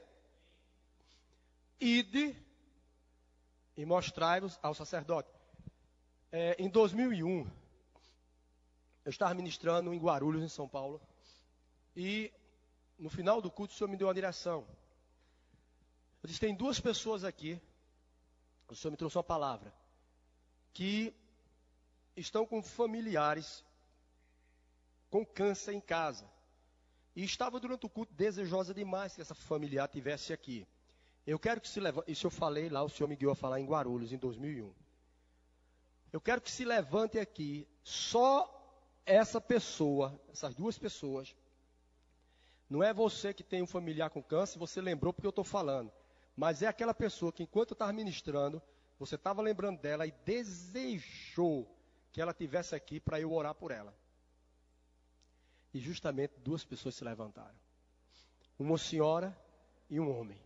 [1.81, 2.37] Ide
[3.77, 5.31] e mostrai-vos ao sacerdote.
[6.31, 7.49] É, em 2001,
[9.05, 11.01] eu estava ministrando em Guarulhos, em São Paulo,
[11.97, 12.33] e
[12.99, 14.67] no final do culto o Senhor me deu uma direção.
[16.23, 17.61] Eu disse: tem duas pessoas aqui,
[18.69, 19.73] o Senhor me trouxe uma palavra,
[20.73, 21.15] que
[22.17, 23.65] estão com familiares
[25.11, 26.29] com câncer em casa.
[27.15, 30.67] E estava durante o culto desejosa demais que essa familiar tivesse aqui.
[31.27, 33.61] Eu quero que se levante, isso eu falei lá, o senhor me guiou a falar
[33.61, 34.73] em Guarulhos, em 2001.
[36.13, 38.51] Eu quero que se levante aqui só
[39.07, 41.35] essa pessoa, essas duas pessoas.
[42.69, 45.93] Não é você que tem um familiar com câncer, você lembrou porque eu estou falando.
[46.37, 48.61] Mas é aquela pessoa que enquanto eu estava ministrando,
[48.99, 51.69] você estava lembrando dela e desejou
[52.13, 53.95] que ela tivesse aqui para eu orar por ela.
[55.75, 57.55] E justamente duas pessoas se levantaram.
[58.57, 59.37] Uma senhora
[59.91, 60.39] e um homem.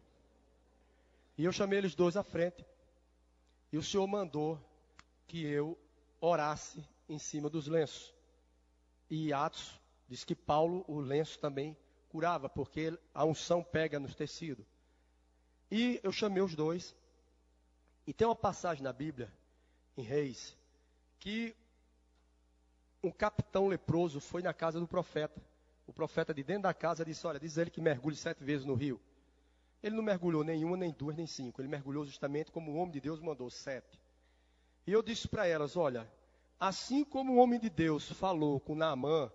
[1.36, 2.64] E eu chamei eles dois à frente.
[3.70, 4.58] E o Senhor mandou
[5.26, 5.78] que eu
[6.20, 8.14] orasse em cima dos lenços.
[9.10, 11.76] E Atos diz que Paulo, o lenço também
[12.08, 14.66] curava, porque a unção pega nos tecidos.
[15.70, 16.96] E eu chamei os dois.
[18.06, 19.30] E tem uma passagem na Bíblia,
[19.94, 20.56] em Reis,
[21.20, 21.54] que
[23.02, 25.40] um capitão leproso foi na casa do profeta.
[25.87, 28.74] O profeta de dentro da casa disse: Olha, diz ele que mergulhe sete vezes no
[28.74, 29.00] rio.
[29.82, 31.61] Ele não mergulhou nenhuma, nem duas, nem cinco.
[31.61, 34.00] Ele mergulhou justamente como o homem de Deus mandou, sete.
[34.87, 36.11] E eu disse para elas: Olha,
[36.58, 39.30] assim como o homem de Deus falou com Naamã,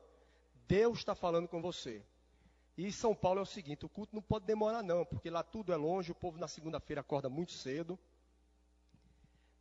[0.68, 2.04] Deus está falando com você.
[2.78, 5.72] E São Paulo é o seguinte: o culto não pode demorar, não, porque lá tudo
[5.72, 7.98] é longe, o povo na segunda-feira acorda muito cedo.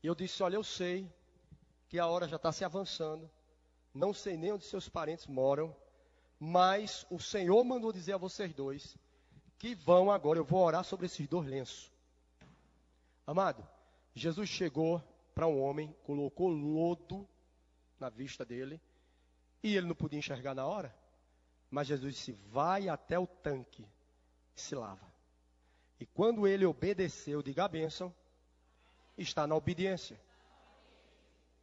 [0.02, 1.08] E eu disse: Olha, eu sei
[1.88, 3.30] que a hora já está se avançando
[3.94, 5.74] não sei nem onde seus parentes moram,
[6.38, 8.96] mas o Senhor mandou dizer a vocês dois
[9.58, 11.92] que vão agora, eu vou orar sobre esses dois lenços.
[13.24, 13.64] Amado,
[14.12, 15.00] Jesus chegou
[15.32, 17.28] para um homem, colocou lodo
[18.00, 18.80] na vista dele,
[19.62, 20.92] e ele não podia enxergar na hora,
[21.70, 23.86] mas Jesus disse: Vai até o tanque
[24.56, 25.06] e se lava.
[26.00, 28.12] E quando ele obedeceu, diga a bênção,
[29.16, 30.20] está na obediência.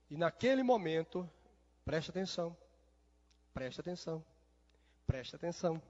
[0.09, 1.29] E naquele momento,
[1.89, 2.55] Preste atenção.
[3.51, 4.23] Preste atenção.
[5.07, 5.81] Preste atenção.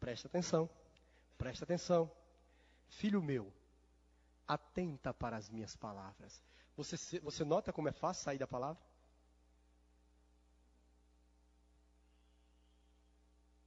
[0.00, 0.68] Preste atenção.
[1.38, 2.10] Preste atenção.
[2.88, 3.52] Filho meu,
[4.48, 6.42] atenta para as minhas palavras.
[6.76, 8.82] Você, você nota como é fácil sair da palavra?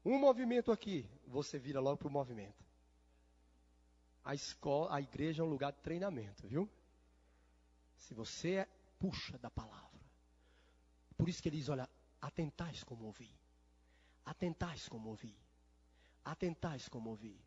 [0.03, 2.65] Um movimento aqui, você vira logo para o movimento.
[4.25, 6.69] A escola, a igreja é um lugar de treinamento, viu?
[7.95, 8.67] Se você é,
[8.99, 9.90] puxa da palavra.
[11.21, 11.87] Por isso que ele diz: olha,
[12.19, 13.29] atentais como ouvi.
[14.25, 15.37] Atentais como ouvi.
[16.25, 17.39] Atentais como ouvi.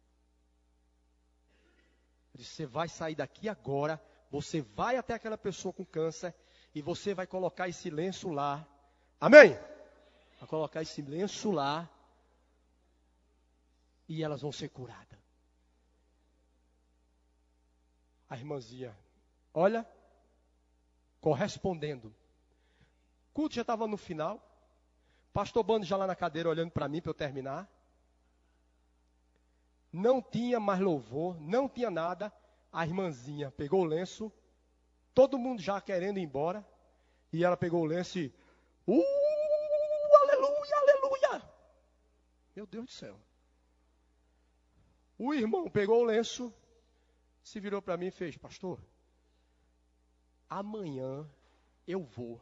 [2.36, 4.00] Você vai sair daqui agora,
[4.30, 6.32] você vai até aquela pessoa com câncer
[6.72, 8.64] e você vai colocar esse lenço lá
[9.20, 9.54] Amém?
[10.38, 11.90] Vai colocar esse lenço lá
[14.06, 15.18] e elas vão ser curadas.
[18.28, 18.96] A irmãzinha,
[19.52, 19.84] olha,
[21.20, 22.14] correspondendo.
[23.34, 24.40] Culto já estava no final.
[25.32, 27.68] Pastor Bando já lá na cadeira olhando para mim para eu terminar.
[29.92, 32.32] Não tinha mais louvor, não tinha nada.
[32.72, 34.32] A irmãzinha pegou o lenço,
[35.12, 36.64] todo mundo já querendo ir embora.
[37.32, 38.32] E ela pegou o lenço e.
[38.86, 39.02] Uh,
[40.22, 41.50] aleluia, aleluia!
[42.54, 43.18] Meu Deus do céu.
[45.18, 46.54] O irmão pegou o lenço,
[47.42, 48.80] se virou para mim e fez: Pastor,
[50.48, 51.28] amanhã
[51.86, 52.40] eu vou.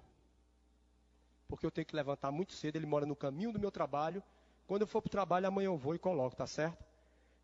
[1.52, 2.76] Porque eu tenho que levantar muito cedo.
[2.76, 4.22] Ele mora no caminho do meu trabalho.
[4.66, 6.82] Quando eu for para o trabalho, amanhã eu vou e coloco, tá certo?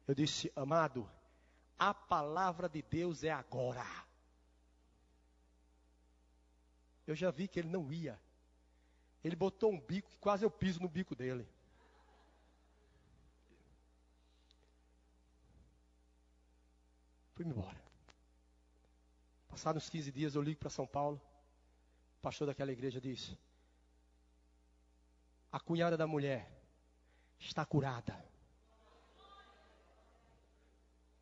[0.06, 1.06] Eu disse, amado,
[1.78, 3.84] a palavra de Deus é agora.
[7.06, 8.18] Eu já vi que ele não ia.
[9.22, 11.46] Ele botou um bico que quase eu piso no bico dele.
[17.34, 17.76] Fui embora.
[19.48, 21.20] Passados uns 15 dias eu ligo para São Paulo.
[22.16, 23.36] O pastor daquela igreja disse:
[25.50, 26.50] A cunhada da mulher
[27.38, 28.24] está curada.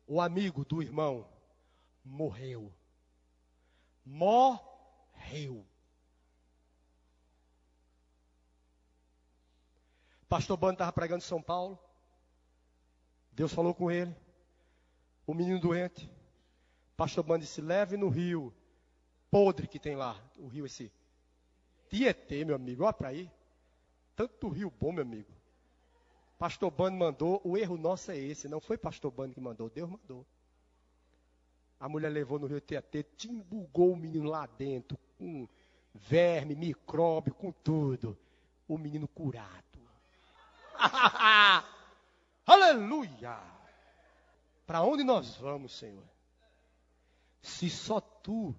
[0.05, 1.27] O amigo do irmão
[2.03, 2.73] morreu.
[4.05, 5.65] Morreu.
[10.29, 11.79] Pastor Bando estava pregando em São Paulo.
[13.31, 14.15] Deus falou com ele.
[15.25, 16.09] O menino doente.
[16.95, 18.53] Pastor Bando disse: leve no rio
[19.29, 20.21] podre que tem lá.
[20.37, 20.91] O rio esse.
[21.89, 22.83] Tietê, meu amigo.
[22.83, 23.31] Olha para aí.
[24.17, 25.31] Tanto rio bom, meu amigo.
[26.39, 27.39] Pastor Bando mandou.
[27.43, 28.49] O erro nosso é esse.
[28.49, 29.69] Não foi Pastor Bando que mandou.
[29.69, 30.25] Deus mandou.
[31.79, 33.03] A mulher levou no rio Tietê.
[33.03, 34.97] Timbugou o menino lá dentro.
[35.19, 35.47] Com
[35.93, 38.17] verme, micróbio, com tudo.
[38.67, 39.79] O menino curado.
[42.43, 43.39] Aleluia!
[44.65, 46.03] Para onde nós vamos, Senhor?
[47.39, 48.55] Se só tu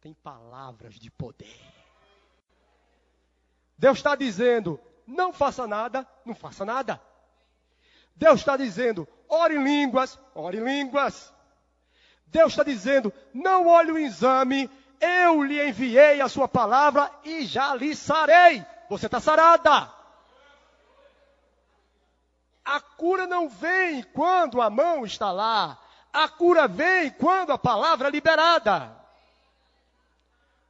[0.00, 1.60] tem palavras de poder.
[3.78, 7.00] Deus está dizendo: não faça nada, não faça nada.
[8.14, 11.32] Deus está dizendo: ore em línguas, ore em línguas.
[12.26, 14.70] Deus está dizendo: não olhe o exame,
[15.00, 18.64] eu lhe enviei a sua palavra e já lhe sarei.
[18.88, 19.92] Você está sarada.
[22.64, 25.78] A cura não vem quando a mão está lá.
[26.12, 28.96] A cura vem quando a palavra é liberada.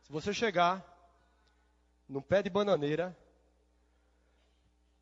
[0.03, 0.83] Se você chegar
[2.09, 3.17] num pé de bananeira,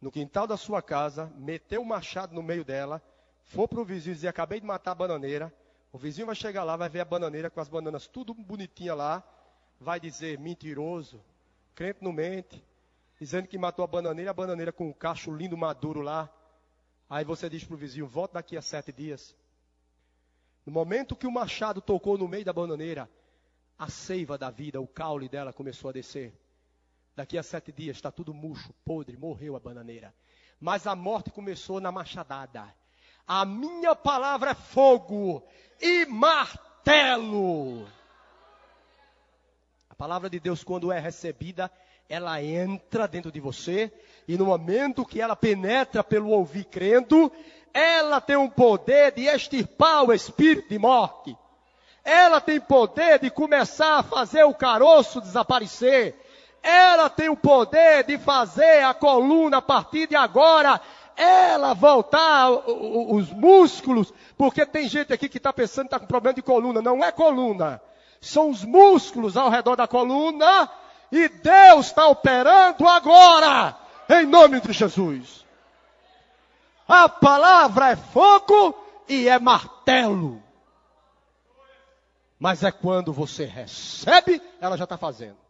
[0.00, 3.02] no quintal da sua casa, meter o machado no meio dela,
[3.42, 5.52] for para o vizinho e dizer, acabei de matar a bananeira,
[5.92, 9.22] o vizinho vai chegar lá, vai ver a bananeira com as bananas tudo bonitinha lá,
[9.80, 11.22] vai dizer, mentiroso,
[11.74, 12.64] crente não mente,
[13.18, 16.30] dizendo que matou a bananeira, a bananeira com um cacho lindo maduro lá,
[17.09, 19.36] Aí você diz para o vizinho: volta daqui a sete dias.
[20.64, 23.09] No momento que o machado tocou no meio da bananeira,
[23.78, 26.32] a seiva da vida, o caule dela começou a descer.
[27.17, 30.12] Daqui a sete dias está tudo murcho, podre, morreu a bananeira.
[30.61, 32.65] Mas a morte começou na machadada.
[33.27, 35.43] A minha palavra é fogo
[35.81, 37.87] e martelo.
[39.89, 41.71] A palavra de Deus, quando é recebida,
[42.09, 43.93] ela entra dentro de você,
[44.27, 47.31] e no momento que ela penetra pelo ouvir crendo,
[47.73, 51.37] ela tem um poder de extirpar o espírito de morte.
[52.05, 56.15] Ela tem poder de começar a fazer o caroço desaparecer.
[56.65, 60.81] Ela tem o poder de fazer a coluna a partir de agora
[61.15, 66.35] ela voltar os músculos, porque tem gente aqui que está pensando que está com problema
[66.35, 66.81] de coluna.
[66.81, 67.83] Não é coluna.
[68.19, 70.71] São os músculos ao redor da coluna
[71.12, 73.77] e Deus está operando agora,
[74.09, 75.45] em nome de Jesus.
[76.89, 78.75] A palavra é fogo
[79.07, 80.43] e é martelo.
[82.39, 85.43] Mas é quando você recebe, ela já está fazendo.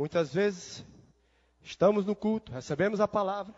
[0.00, 0.82] Muitas vezes,
[1.60, 3.54] estamos no culto, recebemos a palavra.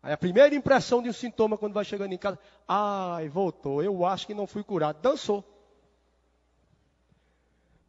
[0.00, 4.06] Aí a primeira impressão de um sintoma quando vai chegando em casa, ai, voltou, eu
[4.06, 5.00] acho que não fui curado.
[5.02, 5.44] Dançou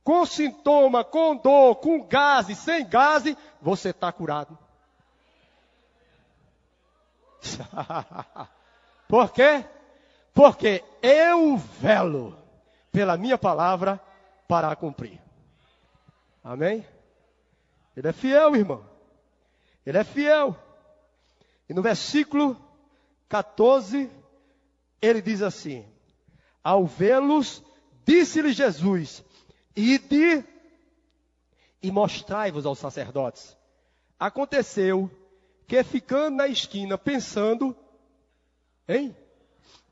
[0.03, 4.57] com sintoma, com dor, com gase, sem gase, você está curado.
[9.07, 9.63] Por quê?
[10.33, 12.35] Porque eu velo
[12.91, 14.01] pela minha palavra
[14.47, 15.26] para cumprir.
[16.47, 16.85] Amém?
[17.95, 18.89] Ele é fiel, irmão.
[19.85, 20.55] Ele é fiel.
[21.67, 22.55] E no versículo
[23.27, 24.09] 14,
[25.01, 25.85] ele diz assim:
[26.63, 27.63] Ao vê-los
[28.07, 29.21] Disse-lhe Jesus:
[29.75, 30.45] Ide
[31.83, 33.55] e mostrai-vos aos sacerdotes.
[34.17, 35.11] Aconteceu
[35.67, 37.75] que, ficando na esquina, pensando,
[38.87, 39.13] hein?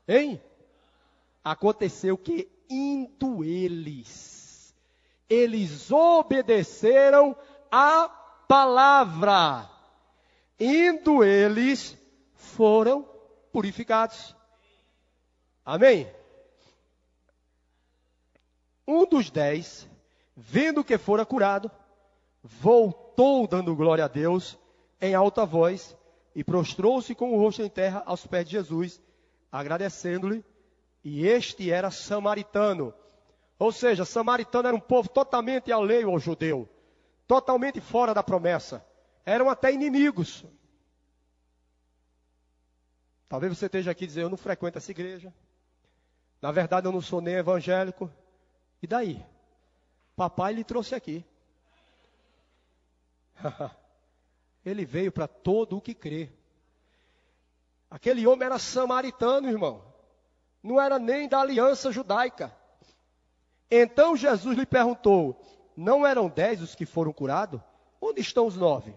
[0.08, 0.40] Hein?
[1.44, 4.35] Aconteceu que, indo eles,
[5.28, 7.36] eles obedeceram
[7.70, 8.08] a
[8.48, 9.68] palavra.
[10.58, 11.96] Indo eles,
[12.34, 13.08] foram
[13.52, 14.34] purificados.
[15.64, 16.10] Amém?
[18.86, 19.88] Um dos dez,
[20.36, 21.70] vendo que fora curado,
[22.42, 24.56] voltou dando glória a Deus
[25.00, 25.96] em alta voz
[26.34, 29.00] e prostrou-se com o rosto em terra aos pés de Jesus,
[29.50, 30.44] agradecendo-lhe.
[31.02, 32.94] E este era samaritano.
[33.58, 36.68] Ou seja, samaritano era um povo totalmente alheio ao judeu,
[37.26, 38.84] totalmente fora da promessa.
[39.24, 40.44] Eram até inimigos.
[43.28, 45.32] Talvez você esteja aqui dizendo, eu não frequento essa igreja.
[46.40, 48.10] Na verdade, eu não sou nem evangélico.
[48.82, 49.24] E daí?
[50.14, 51.24] Papai lhe trouxe aqui.
[54.64, 56.30] Ele veio para todo o que crê.
[57.90, 59.82] Aquele homem era samaritano, irmão.
[60.62, 62.54] Não era nem da aliança judaica.
[63.70, 65.40] Então Jesus lhe perguntou:
[65.76, 67.60] Não eram dez os que foram curados?
[68.00, 68.94] Onde estão os nove?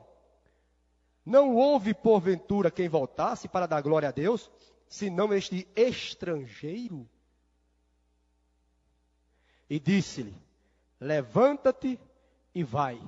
[1.25, 4.49] Não houve, porventura, quem voltasse para dar glória a Deus,
[4.87, 7.07] senão este estrangeiro?
[9.69, 10.35] E disse-lhe:
[10.99, 11.99] Levanta-te
[12.53, 12.99] e vai,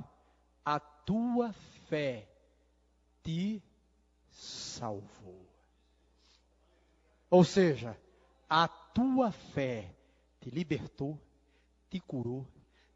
[0.63, 1.53] a tua
[1.87, 2.27] fé
[3.23, 3.61] te
[4.29, 5.45] salvou.
[7.29, 7.97] Ou seja,
[8.49, 9.93] a tua fé
[10.39, 11.19] te libertou,
[11.91, 12.47] te curou,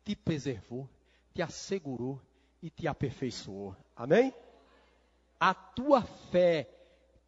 [0.06, 0.90] te preservou,
[1.34, 2.22] te assegurou
[2.64, 3.76] e te aperfeiçoou.
[3.94, 4.34] Amém?
[5.38, 6.70] A tua fé,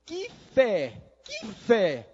[0.06, 0.94] que fé,
[1.26, 2.10] que fé?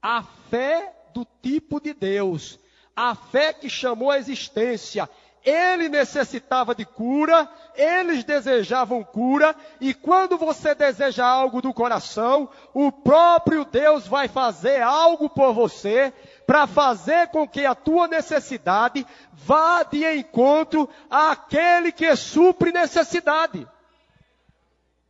[0.00, 2.58] A fé do tipo de Deus,
[2.94, 5.08] a fé que chamou a existência,
[5.46, 12.90] ele necessitava de cura, eles desejavam cura, e quando você deseja algo do coração, o
[12.90, 16.12] próprio Deus vai fazer algo por você,
[16.44, 23.68] para fazer com que a tua necessidade vá de encontro àquele que supre necessidade.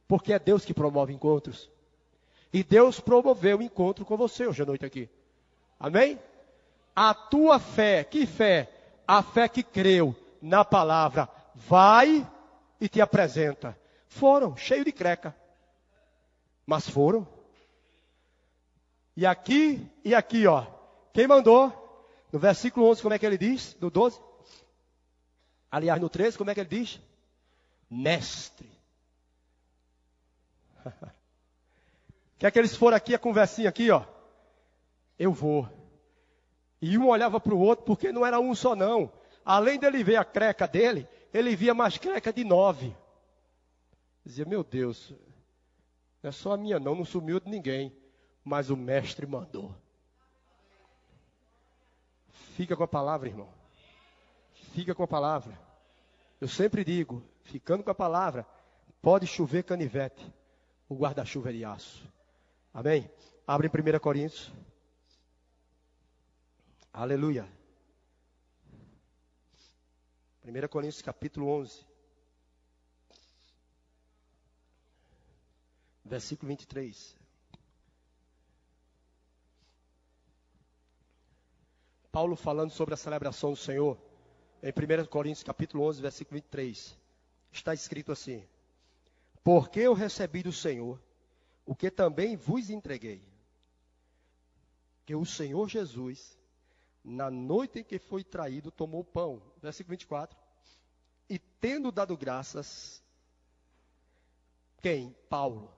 [0.07, 1.71] Porque é Deus que promove encontros.
[2.53, 5.09] E Deus promoveu o encontro com você hoje à noite aqui.
[5.81, 6.19] Amém?
[6.95, 8.71] A tua fé, que fé?
[9.07, 10.15] A fé que creu
[10.47, 12.27] na palavra, vai
[12.81, 13.77] e te apresenta.
[14.07, 15.37] Foram, cheio de creca.
[16.65, 17.27] Mas foram.
[19.17, 20.65] E aqui e aqui, ó.
[21.13, 21.83] Quem mandou?
[22.33, 23.77] No versículo 11, como é que ele diz?
[23.81, 24.21] No 12?
[25.71, 27.01] Aliás, no 13, como é que ele diz?
[27.91, 28.71] Mestre.
[32.39, 34.05] Quer que eles foram aqui, a conversinha aqui, ó.
[35.19, 35.69] Eu vou.
[36.81, 39.11] E um olhava para o outro, porque não era um só, não.
[39.47, 42.93] Além dele ver a creca dele, ele via mais creca de nove.
[44.25, 45.15] Dizia, meu Deus,
[46.21, 47.97] não é só a minha não, não sumiu de ninguém.
[48.43, 49.73] Mas o mestre mandou.
[52.57, 53.49] Fica com a palavra, irmão.
[54.73, 55.57] Fica com a palavra.
[56.41, 58.45] Eu sempre digo, ficando com a palavra,
[59.01, 60.33] pode chover canivete.
[60.89, 62.09] O guarda-chuva é de aço.
[62.75, 63.09] Amém?
[63.47, 64.53] Abre em 1 Coríntios.
[66.93, 67.56] Aleluia.
[70.47, 71.85] 1 Coríntios capítulo 11.
[76.05, 77.17] Versículo 23.
[82.13, 83.99] Paulo falando sobre a celebração do Senhor,
[84.63, 86.97] em 1 Coríntios capítulo 11, versículo 23.
[87.51, 88.47] Está escrito assim:
[89.43, 91.03] Porque eu recebi do Senhor
[91.65, 93.21] o que também vos entreguei.
[95.05, 96.36] Que o Senhor Jesus,
[97.07, 99.41] na noite em que foi traído, tomou pão.
[99.63, 100.37] Versículo 24.
[101.31, 103.01] E tendo dado graças,
[104.83, 105.15] quem?
[105.31, 105.73] Paulo.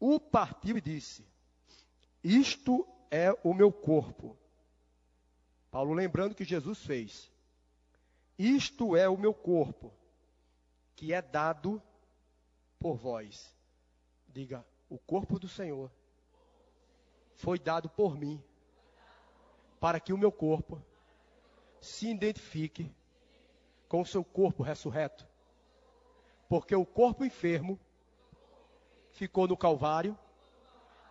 [0.00, 1.24] O partiu e disse:
[2.24, 4.36] Isto é o meu corpo.
[5.70, 7.30] Paulo lembrando que Jesus fez.
[8.36, 9.94] Isto é o meu corpo,
[10.96, 11.80] que é dado
[12.80, 13.54] por vós.
[14.28, 15.90] Diga, o corpo do Senhor
[17.36, 18.42] foi dado por mim
[19.86, 20.82] para que o meu corpo
[21.80, 22.92] se identifique
[23.88, 25.24] com o seu corpo ressurreto.
[26.48, 27.78] Porque o corpo enfermo
[29.12, 30.18] ficou no Calvário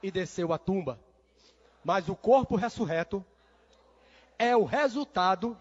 [0.04, 1.00] e desceu à tumba.
[1.86, 3.26] Mas o corpo ressurreto
[4.38, 5.58] é o resultado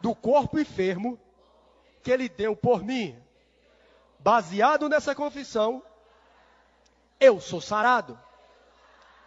[0.00, 1.20] do corpo enfermo
[2.02, 3.16] que ele deu por mim.
[4.18, 5.80] Baseado nessa confissão,
[7.20, 8.18] eu sou sarado.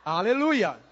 [0.04, 0.89] Aleluia.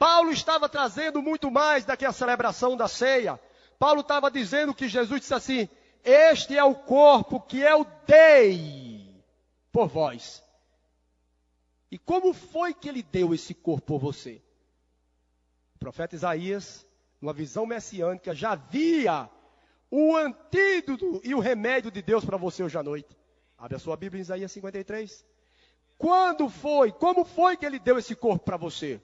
[0.00, 3.38] Paulo estava trazendo muito mais do que a celebração da ceia.
[3.78, 5.68] Paulo estava dizendo que Jesus disse assim:
[6.02, 9.22] Este é o corpo que eu dei
[9.70, 10.42] por vós.
[11.90, 14.40] E como foi que ele deu esse corpo por você?
[15.74, 16.86] O profeta Isaías,
[17.20, 19.28] numa visão messiânica, já via
[19.90, 23.14] o antídoto e o remédio de Deus para você hoje à noite.
[23.58, 25.26] Abre a sua Bíblia em Isaías 53.
[25.98, 26.90] Quando foi?
[26.90, 28.98] Como foi que ele deu esse corpo para você?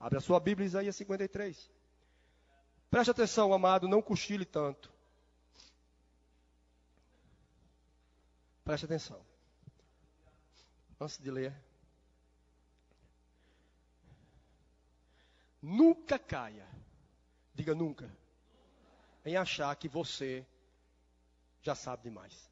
[0.00, 1.70] Abre a sua Bíblia Isaías 53.
[2.90, 4.90] Preste atenção, amado, não cochile tanto.
[8.64, 9.20] Preste atenção.
[10.98, 11.54] Antes de ler.
[15.60, 16.66] Nunca caia.
[17.54, 18.10] Diga nunca.
[19.22, 20.46] Em achar que você
[21.60, 22.50] já sabe demais.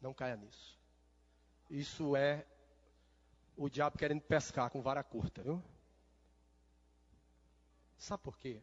[0.00, 0.78] Não caia nisso.
[1.68, 2.46] Isso é
[3.56, 5.60] o diabo querendo pescar com vara curta, viu?
[7.98, 8.62] Sabe por quê?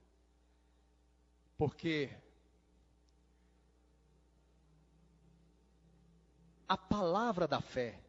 [1.58, 2.10] Porque
[6.68, 8.00] a palavra da fé,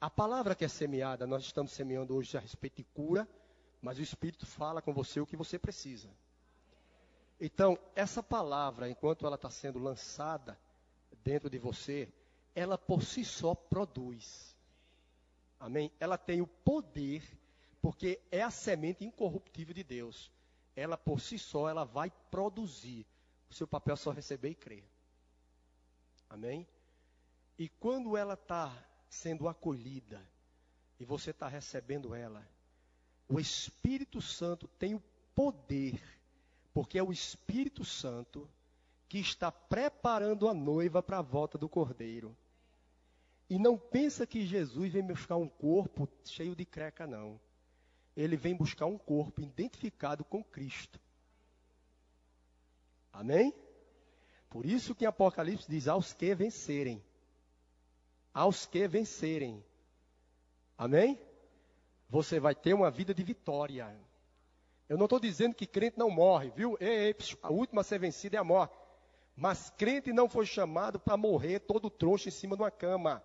[0.00, 3.28] a palavra que é semeada, nós estamos semeando hoje a respeito de cura,
[3.80, 6.10] mas o Espírito fala com você o que você precisa.
[7.40, 10.58] Então, essa palavra, enquanto ela está sendo lançada
[11.22, 12.12] dentro de você,
[12.54, 14.56] ela por si só produz.
[15.58, 15.90] Amém?
[15.98, 17.22] Ela tem o poder,
[17.84, 20.32] porque é a semente incorruptível de Deus.
[20.74, 23.04] Ela por si só, ela vai produzir.
[23.50, 24.88] O seu papel é só receber e crer.
[26.30, 26.66] Amém?
[27.58, 28.74] E quando ela está
[29.06, 30.18] sendo acolhida,
[30.98, 32.42] e você está recebendo ela,
[33.28, 35.02] o Espírito Santo tem o
[35.34, 36.02] poder,
[36.72, 38.48] porque é o Espírito Santo
[39.10, 42.34] que está preparando a noiva para a volta do cordeiro.
[43.50, 47.38] E não pensa que Jesus vem buscar um corpo cheio de creca, não.
[48.16, 51.00] Ele vem buscar um corpo identificado com Cristo.
[53.12, 53.54] Amém?
[54.48, 57.02] Por isso que em Apocalipse diz: aos que vencerem.
[58.32, 59.64] Aos que vencerem.
[60.78, 61.20] Amém?
[62.08, 63.96] Você vai ter uma vida de vitória.
[64.88, 66.76] Eu não estou dizendo que crente não morre, viu?
[66.80, 68.74] Ei, ei, a última a ser vencida é a morte.
[69.34, 73.22] Mas crente não foi chamado para morrer todo troncho em cima de uma cama.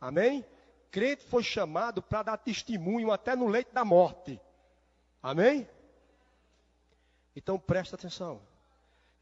[0.00, 0.44] Amém?
[0.90, 4.40] Crente foi chamado para dar testemunho até no leito da morte.
[5.22, 5.68] Amém?
[7.34, 8.40] Então presta atenção.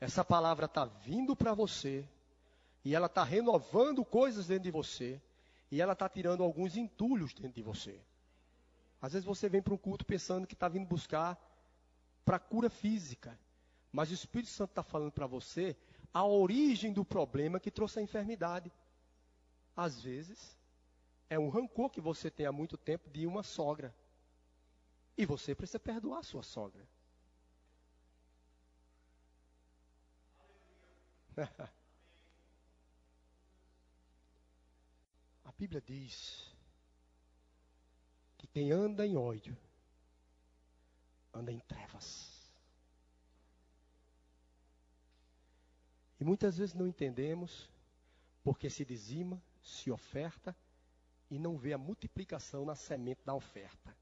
[0.01, 2.07] Essa palavra está vindo para você.
[2.85, 5.21] E ela está renovando coisas dentro de você.
[5.71, 7.99] E ela está tirando alguns entulhos dentro de você.
[9.01, 11.39] Às vezes você vem para um culto pensando que está vindo buscar
[12.25, 13.39] para cura física.
[13.91, 15.77] Mas o Espírito Santo está falando para você
[16.13, 18.71] a origem do problema que trouxe a enfermidade.
[19.77, 20.57] Às vezes,
[21.29, 23.95] é um rancor que você tem há muito tempo de uma sogra.
[25.17, 26.87] E você precisa perdoar a sua sogra.
[35.45, 36.53] a Bíblia diz
[38.39, 39.57] que quem anda em ódio
[41.33, 42.33] anda em trevas.
[46.21, 47.69] E muitas vezes não entendemos
[48.43, 50.57] porque se dizima, se oferta
[51.31, 53.97] e não vê a multiplicação na semente da oferta.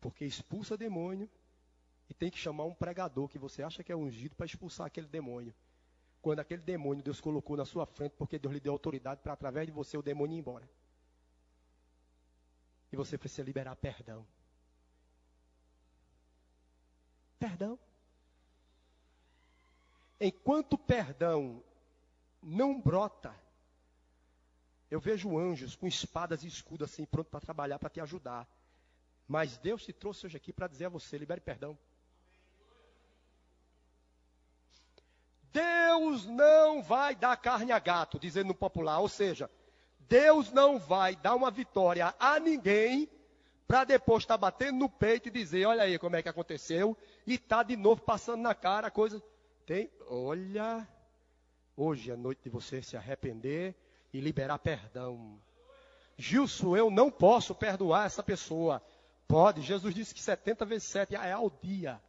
[0.00, 1.30] Porque expulsa demônio
[2.08, 5.08] e tem que chamar um pregador que você acha que é ungido para expulsar aquele
[5.08, 5.54] demônio.
[6.20, 9.66] Quando aquele demônio Deus colocou na sua frente, porque Deus lhe deu autoridade para através
[9.66, 10.68] de você o demônio ir embora.
[12.92, 14.26] E você precisa liberar perdão.
[17.38, 17.78] Perdão.
[20.24, 21.62] Enquanto perdão
[22.42, 23.38] não brota,
[24.90, 28.48] eu vejo anjos com espadas e escudos assim, pronto para trabalhar, para te ajudar.
[29.28, 31.76] Mas Deus te trouxe hoje aqui para dizer a você: libere perdão.
[35.52, 39.00] Deus não vai dar carne a gato, dizendo no popular.
[39.00, 39.50] Ou seja,
[40.08, 43.10] Deus não vai dar uma vitória a ninguém
[43.68, 46.96] para depois estar tá batendo no peito e dizer: olha aí como é que aconteceu,
[47.26, 49.22] e tá de novo passando na cara a coisa.
[49.66, 50.86] Tem, olha,
[51.76, 53.74] hoje é noite de você se arrepender
[54.12, 55.40] e liberar perdão.
[56.18, 58.82] Gilson, eu não posso perdoar essa pessoa.
[59.26, 62.00] Pode, Jesus disse que 70 vezes 7 é ao dia.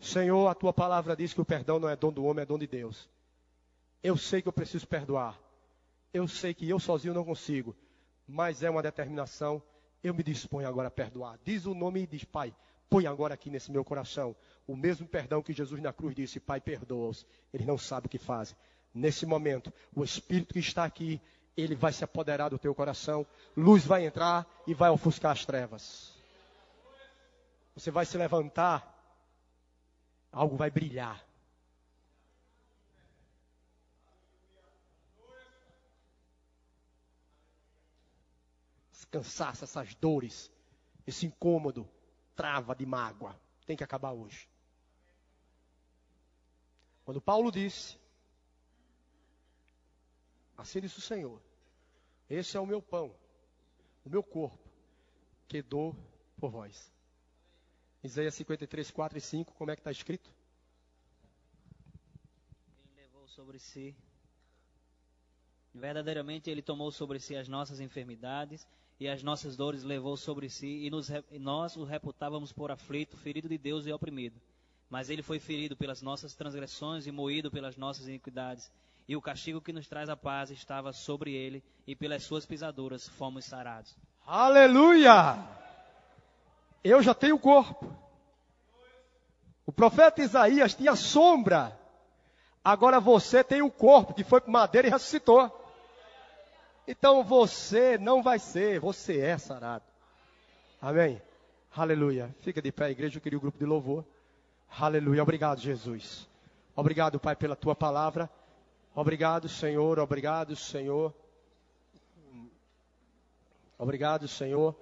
[0.00, 2.58] Senhor, a tua palavra diz que o perdão não é dom do homem, é dom
[2.58, 3.08] de Deus.
[4.02, 5.38] Eu sei que eu preciso perdoar.
[6.14, 7.76] Eu sei que eu sozinho não consigo.
[8.26, 9.62] Mas é uma determinação
[10.02, 11.38] eu me disponho agora a perdoar.
[11.44, 12.54] Diz o nome e diz, Pai,
[12.88, 14.34] põe agora aqui nesse meu coração
[14.66, 17.26] o mesmo perdão que Jesus na cruz disse: Pai, perdoa-os.
[17.52, 18.56] Eles não sabem o que fazem.
[18.94, 21.20] Nesse momento, o Espírito que está aqui,
[21.56, 23.26] ele vai se apoderar do teu coração,
[23.56, 26.16] luz vai entrar e vai ofuscar as trevas.
[27.74, 28.94] Você vai se levantar,
[30.32, 31.27] algo vai brilhar.
[39.10, 40.50] Cansaço, essas dores,
[41.06, 41.88] esse incômodo,
[42.34, 44.48] trava de mágoa, tem que acabar hoje.
[47.04, 47.98] Quando Paulo disse,
[50.56, 51.40] assim disse o Senhor,
[52.28, 53.14] esse é o meu pão,
[54.04, 54.58] o meu corpo,
[55.48, 55.96] que dou
[56.38, 56.92] por vós.
[58.02, 60.30] Isaías 53, 4 e 5, como é que está escrito?
[62.84, 63.96] Ele levou sobre si,
[65.74, 68.66] verdadeiramente ele tomou sobre si as nossas enfermidades
[69.00, 73.48] e as nossas dores levou sobre si, e, nos, nós o reputávamos por aflito, ferido
[73.48, 74.40] de Deus e oprimido.
[74.90, 78.70] Mas ele foi ferido pelas nossas transgressões e moído pelas nossas iniquidades.
[79.06, 83.08] E o castigo que nos traz a paz estava sobre ele, e pelas suas pisaduras
[83.08, 83.94] fomos sarados.
[84.26, 85.38] Aleluia!
[86.82, 87.94] Eu já tenho corpo.
[89.64, 91.78] O profeta Isaías tinha sombra.
[92.64, 95.57] Agora você tem o corpo que foi para madeira e ressuscitou.
[96.90, 99.84] Então você não vai ser, você é sarado.
[100.80, 101.20] Amém?
[101.76, 102.34] Aleluia.
[102.40, 103.18] Fica de pé, igreja.
[103.18, 104.06] Eu queria o grupo de louvor.
[104.80, 105.22] Aleluia.
[105.22, 106.26] Obrigado, Jesus.
[106.74, 108.30] Obrigado, Pai, pela tua palavra.
[108.94, 109.98] Obrigado, Senhor.
[109.98, 111.12] Obrigado, Senhor.
[113.76, 114.74] Obrigado, Senhor.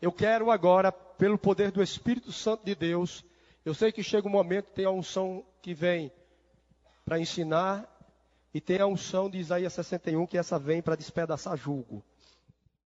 [0.00, 3.24] Eu quero agora, pelo poder do Espírito Santo de Deus,
[3.64, 6.10] eu sei que chega um momento, tem a unção que vem
[7.04, 7.88] para ensinar,
[8.54, 12.04] e tem a unção de Isaías 61, que essa vem para despedaçar julgo.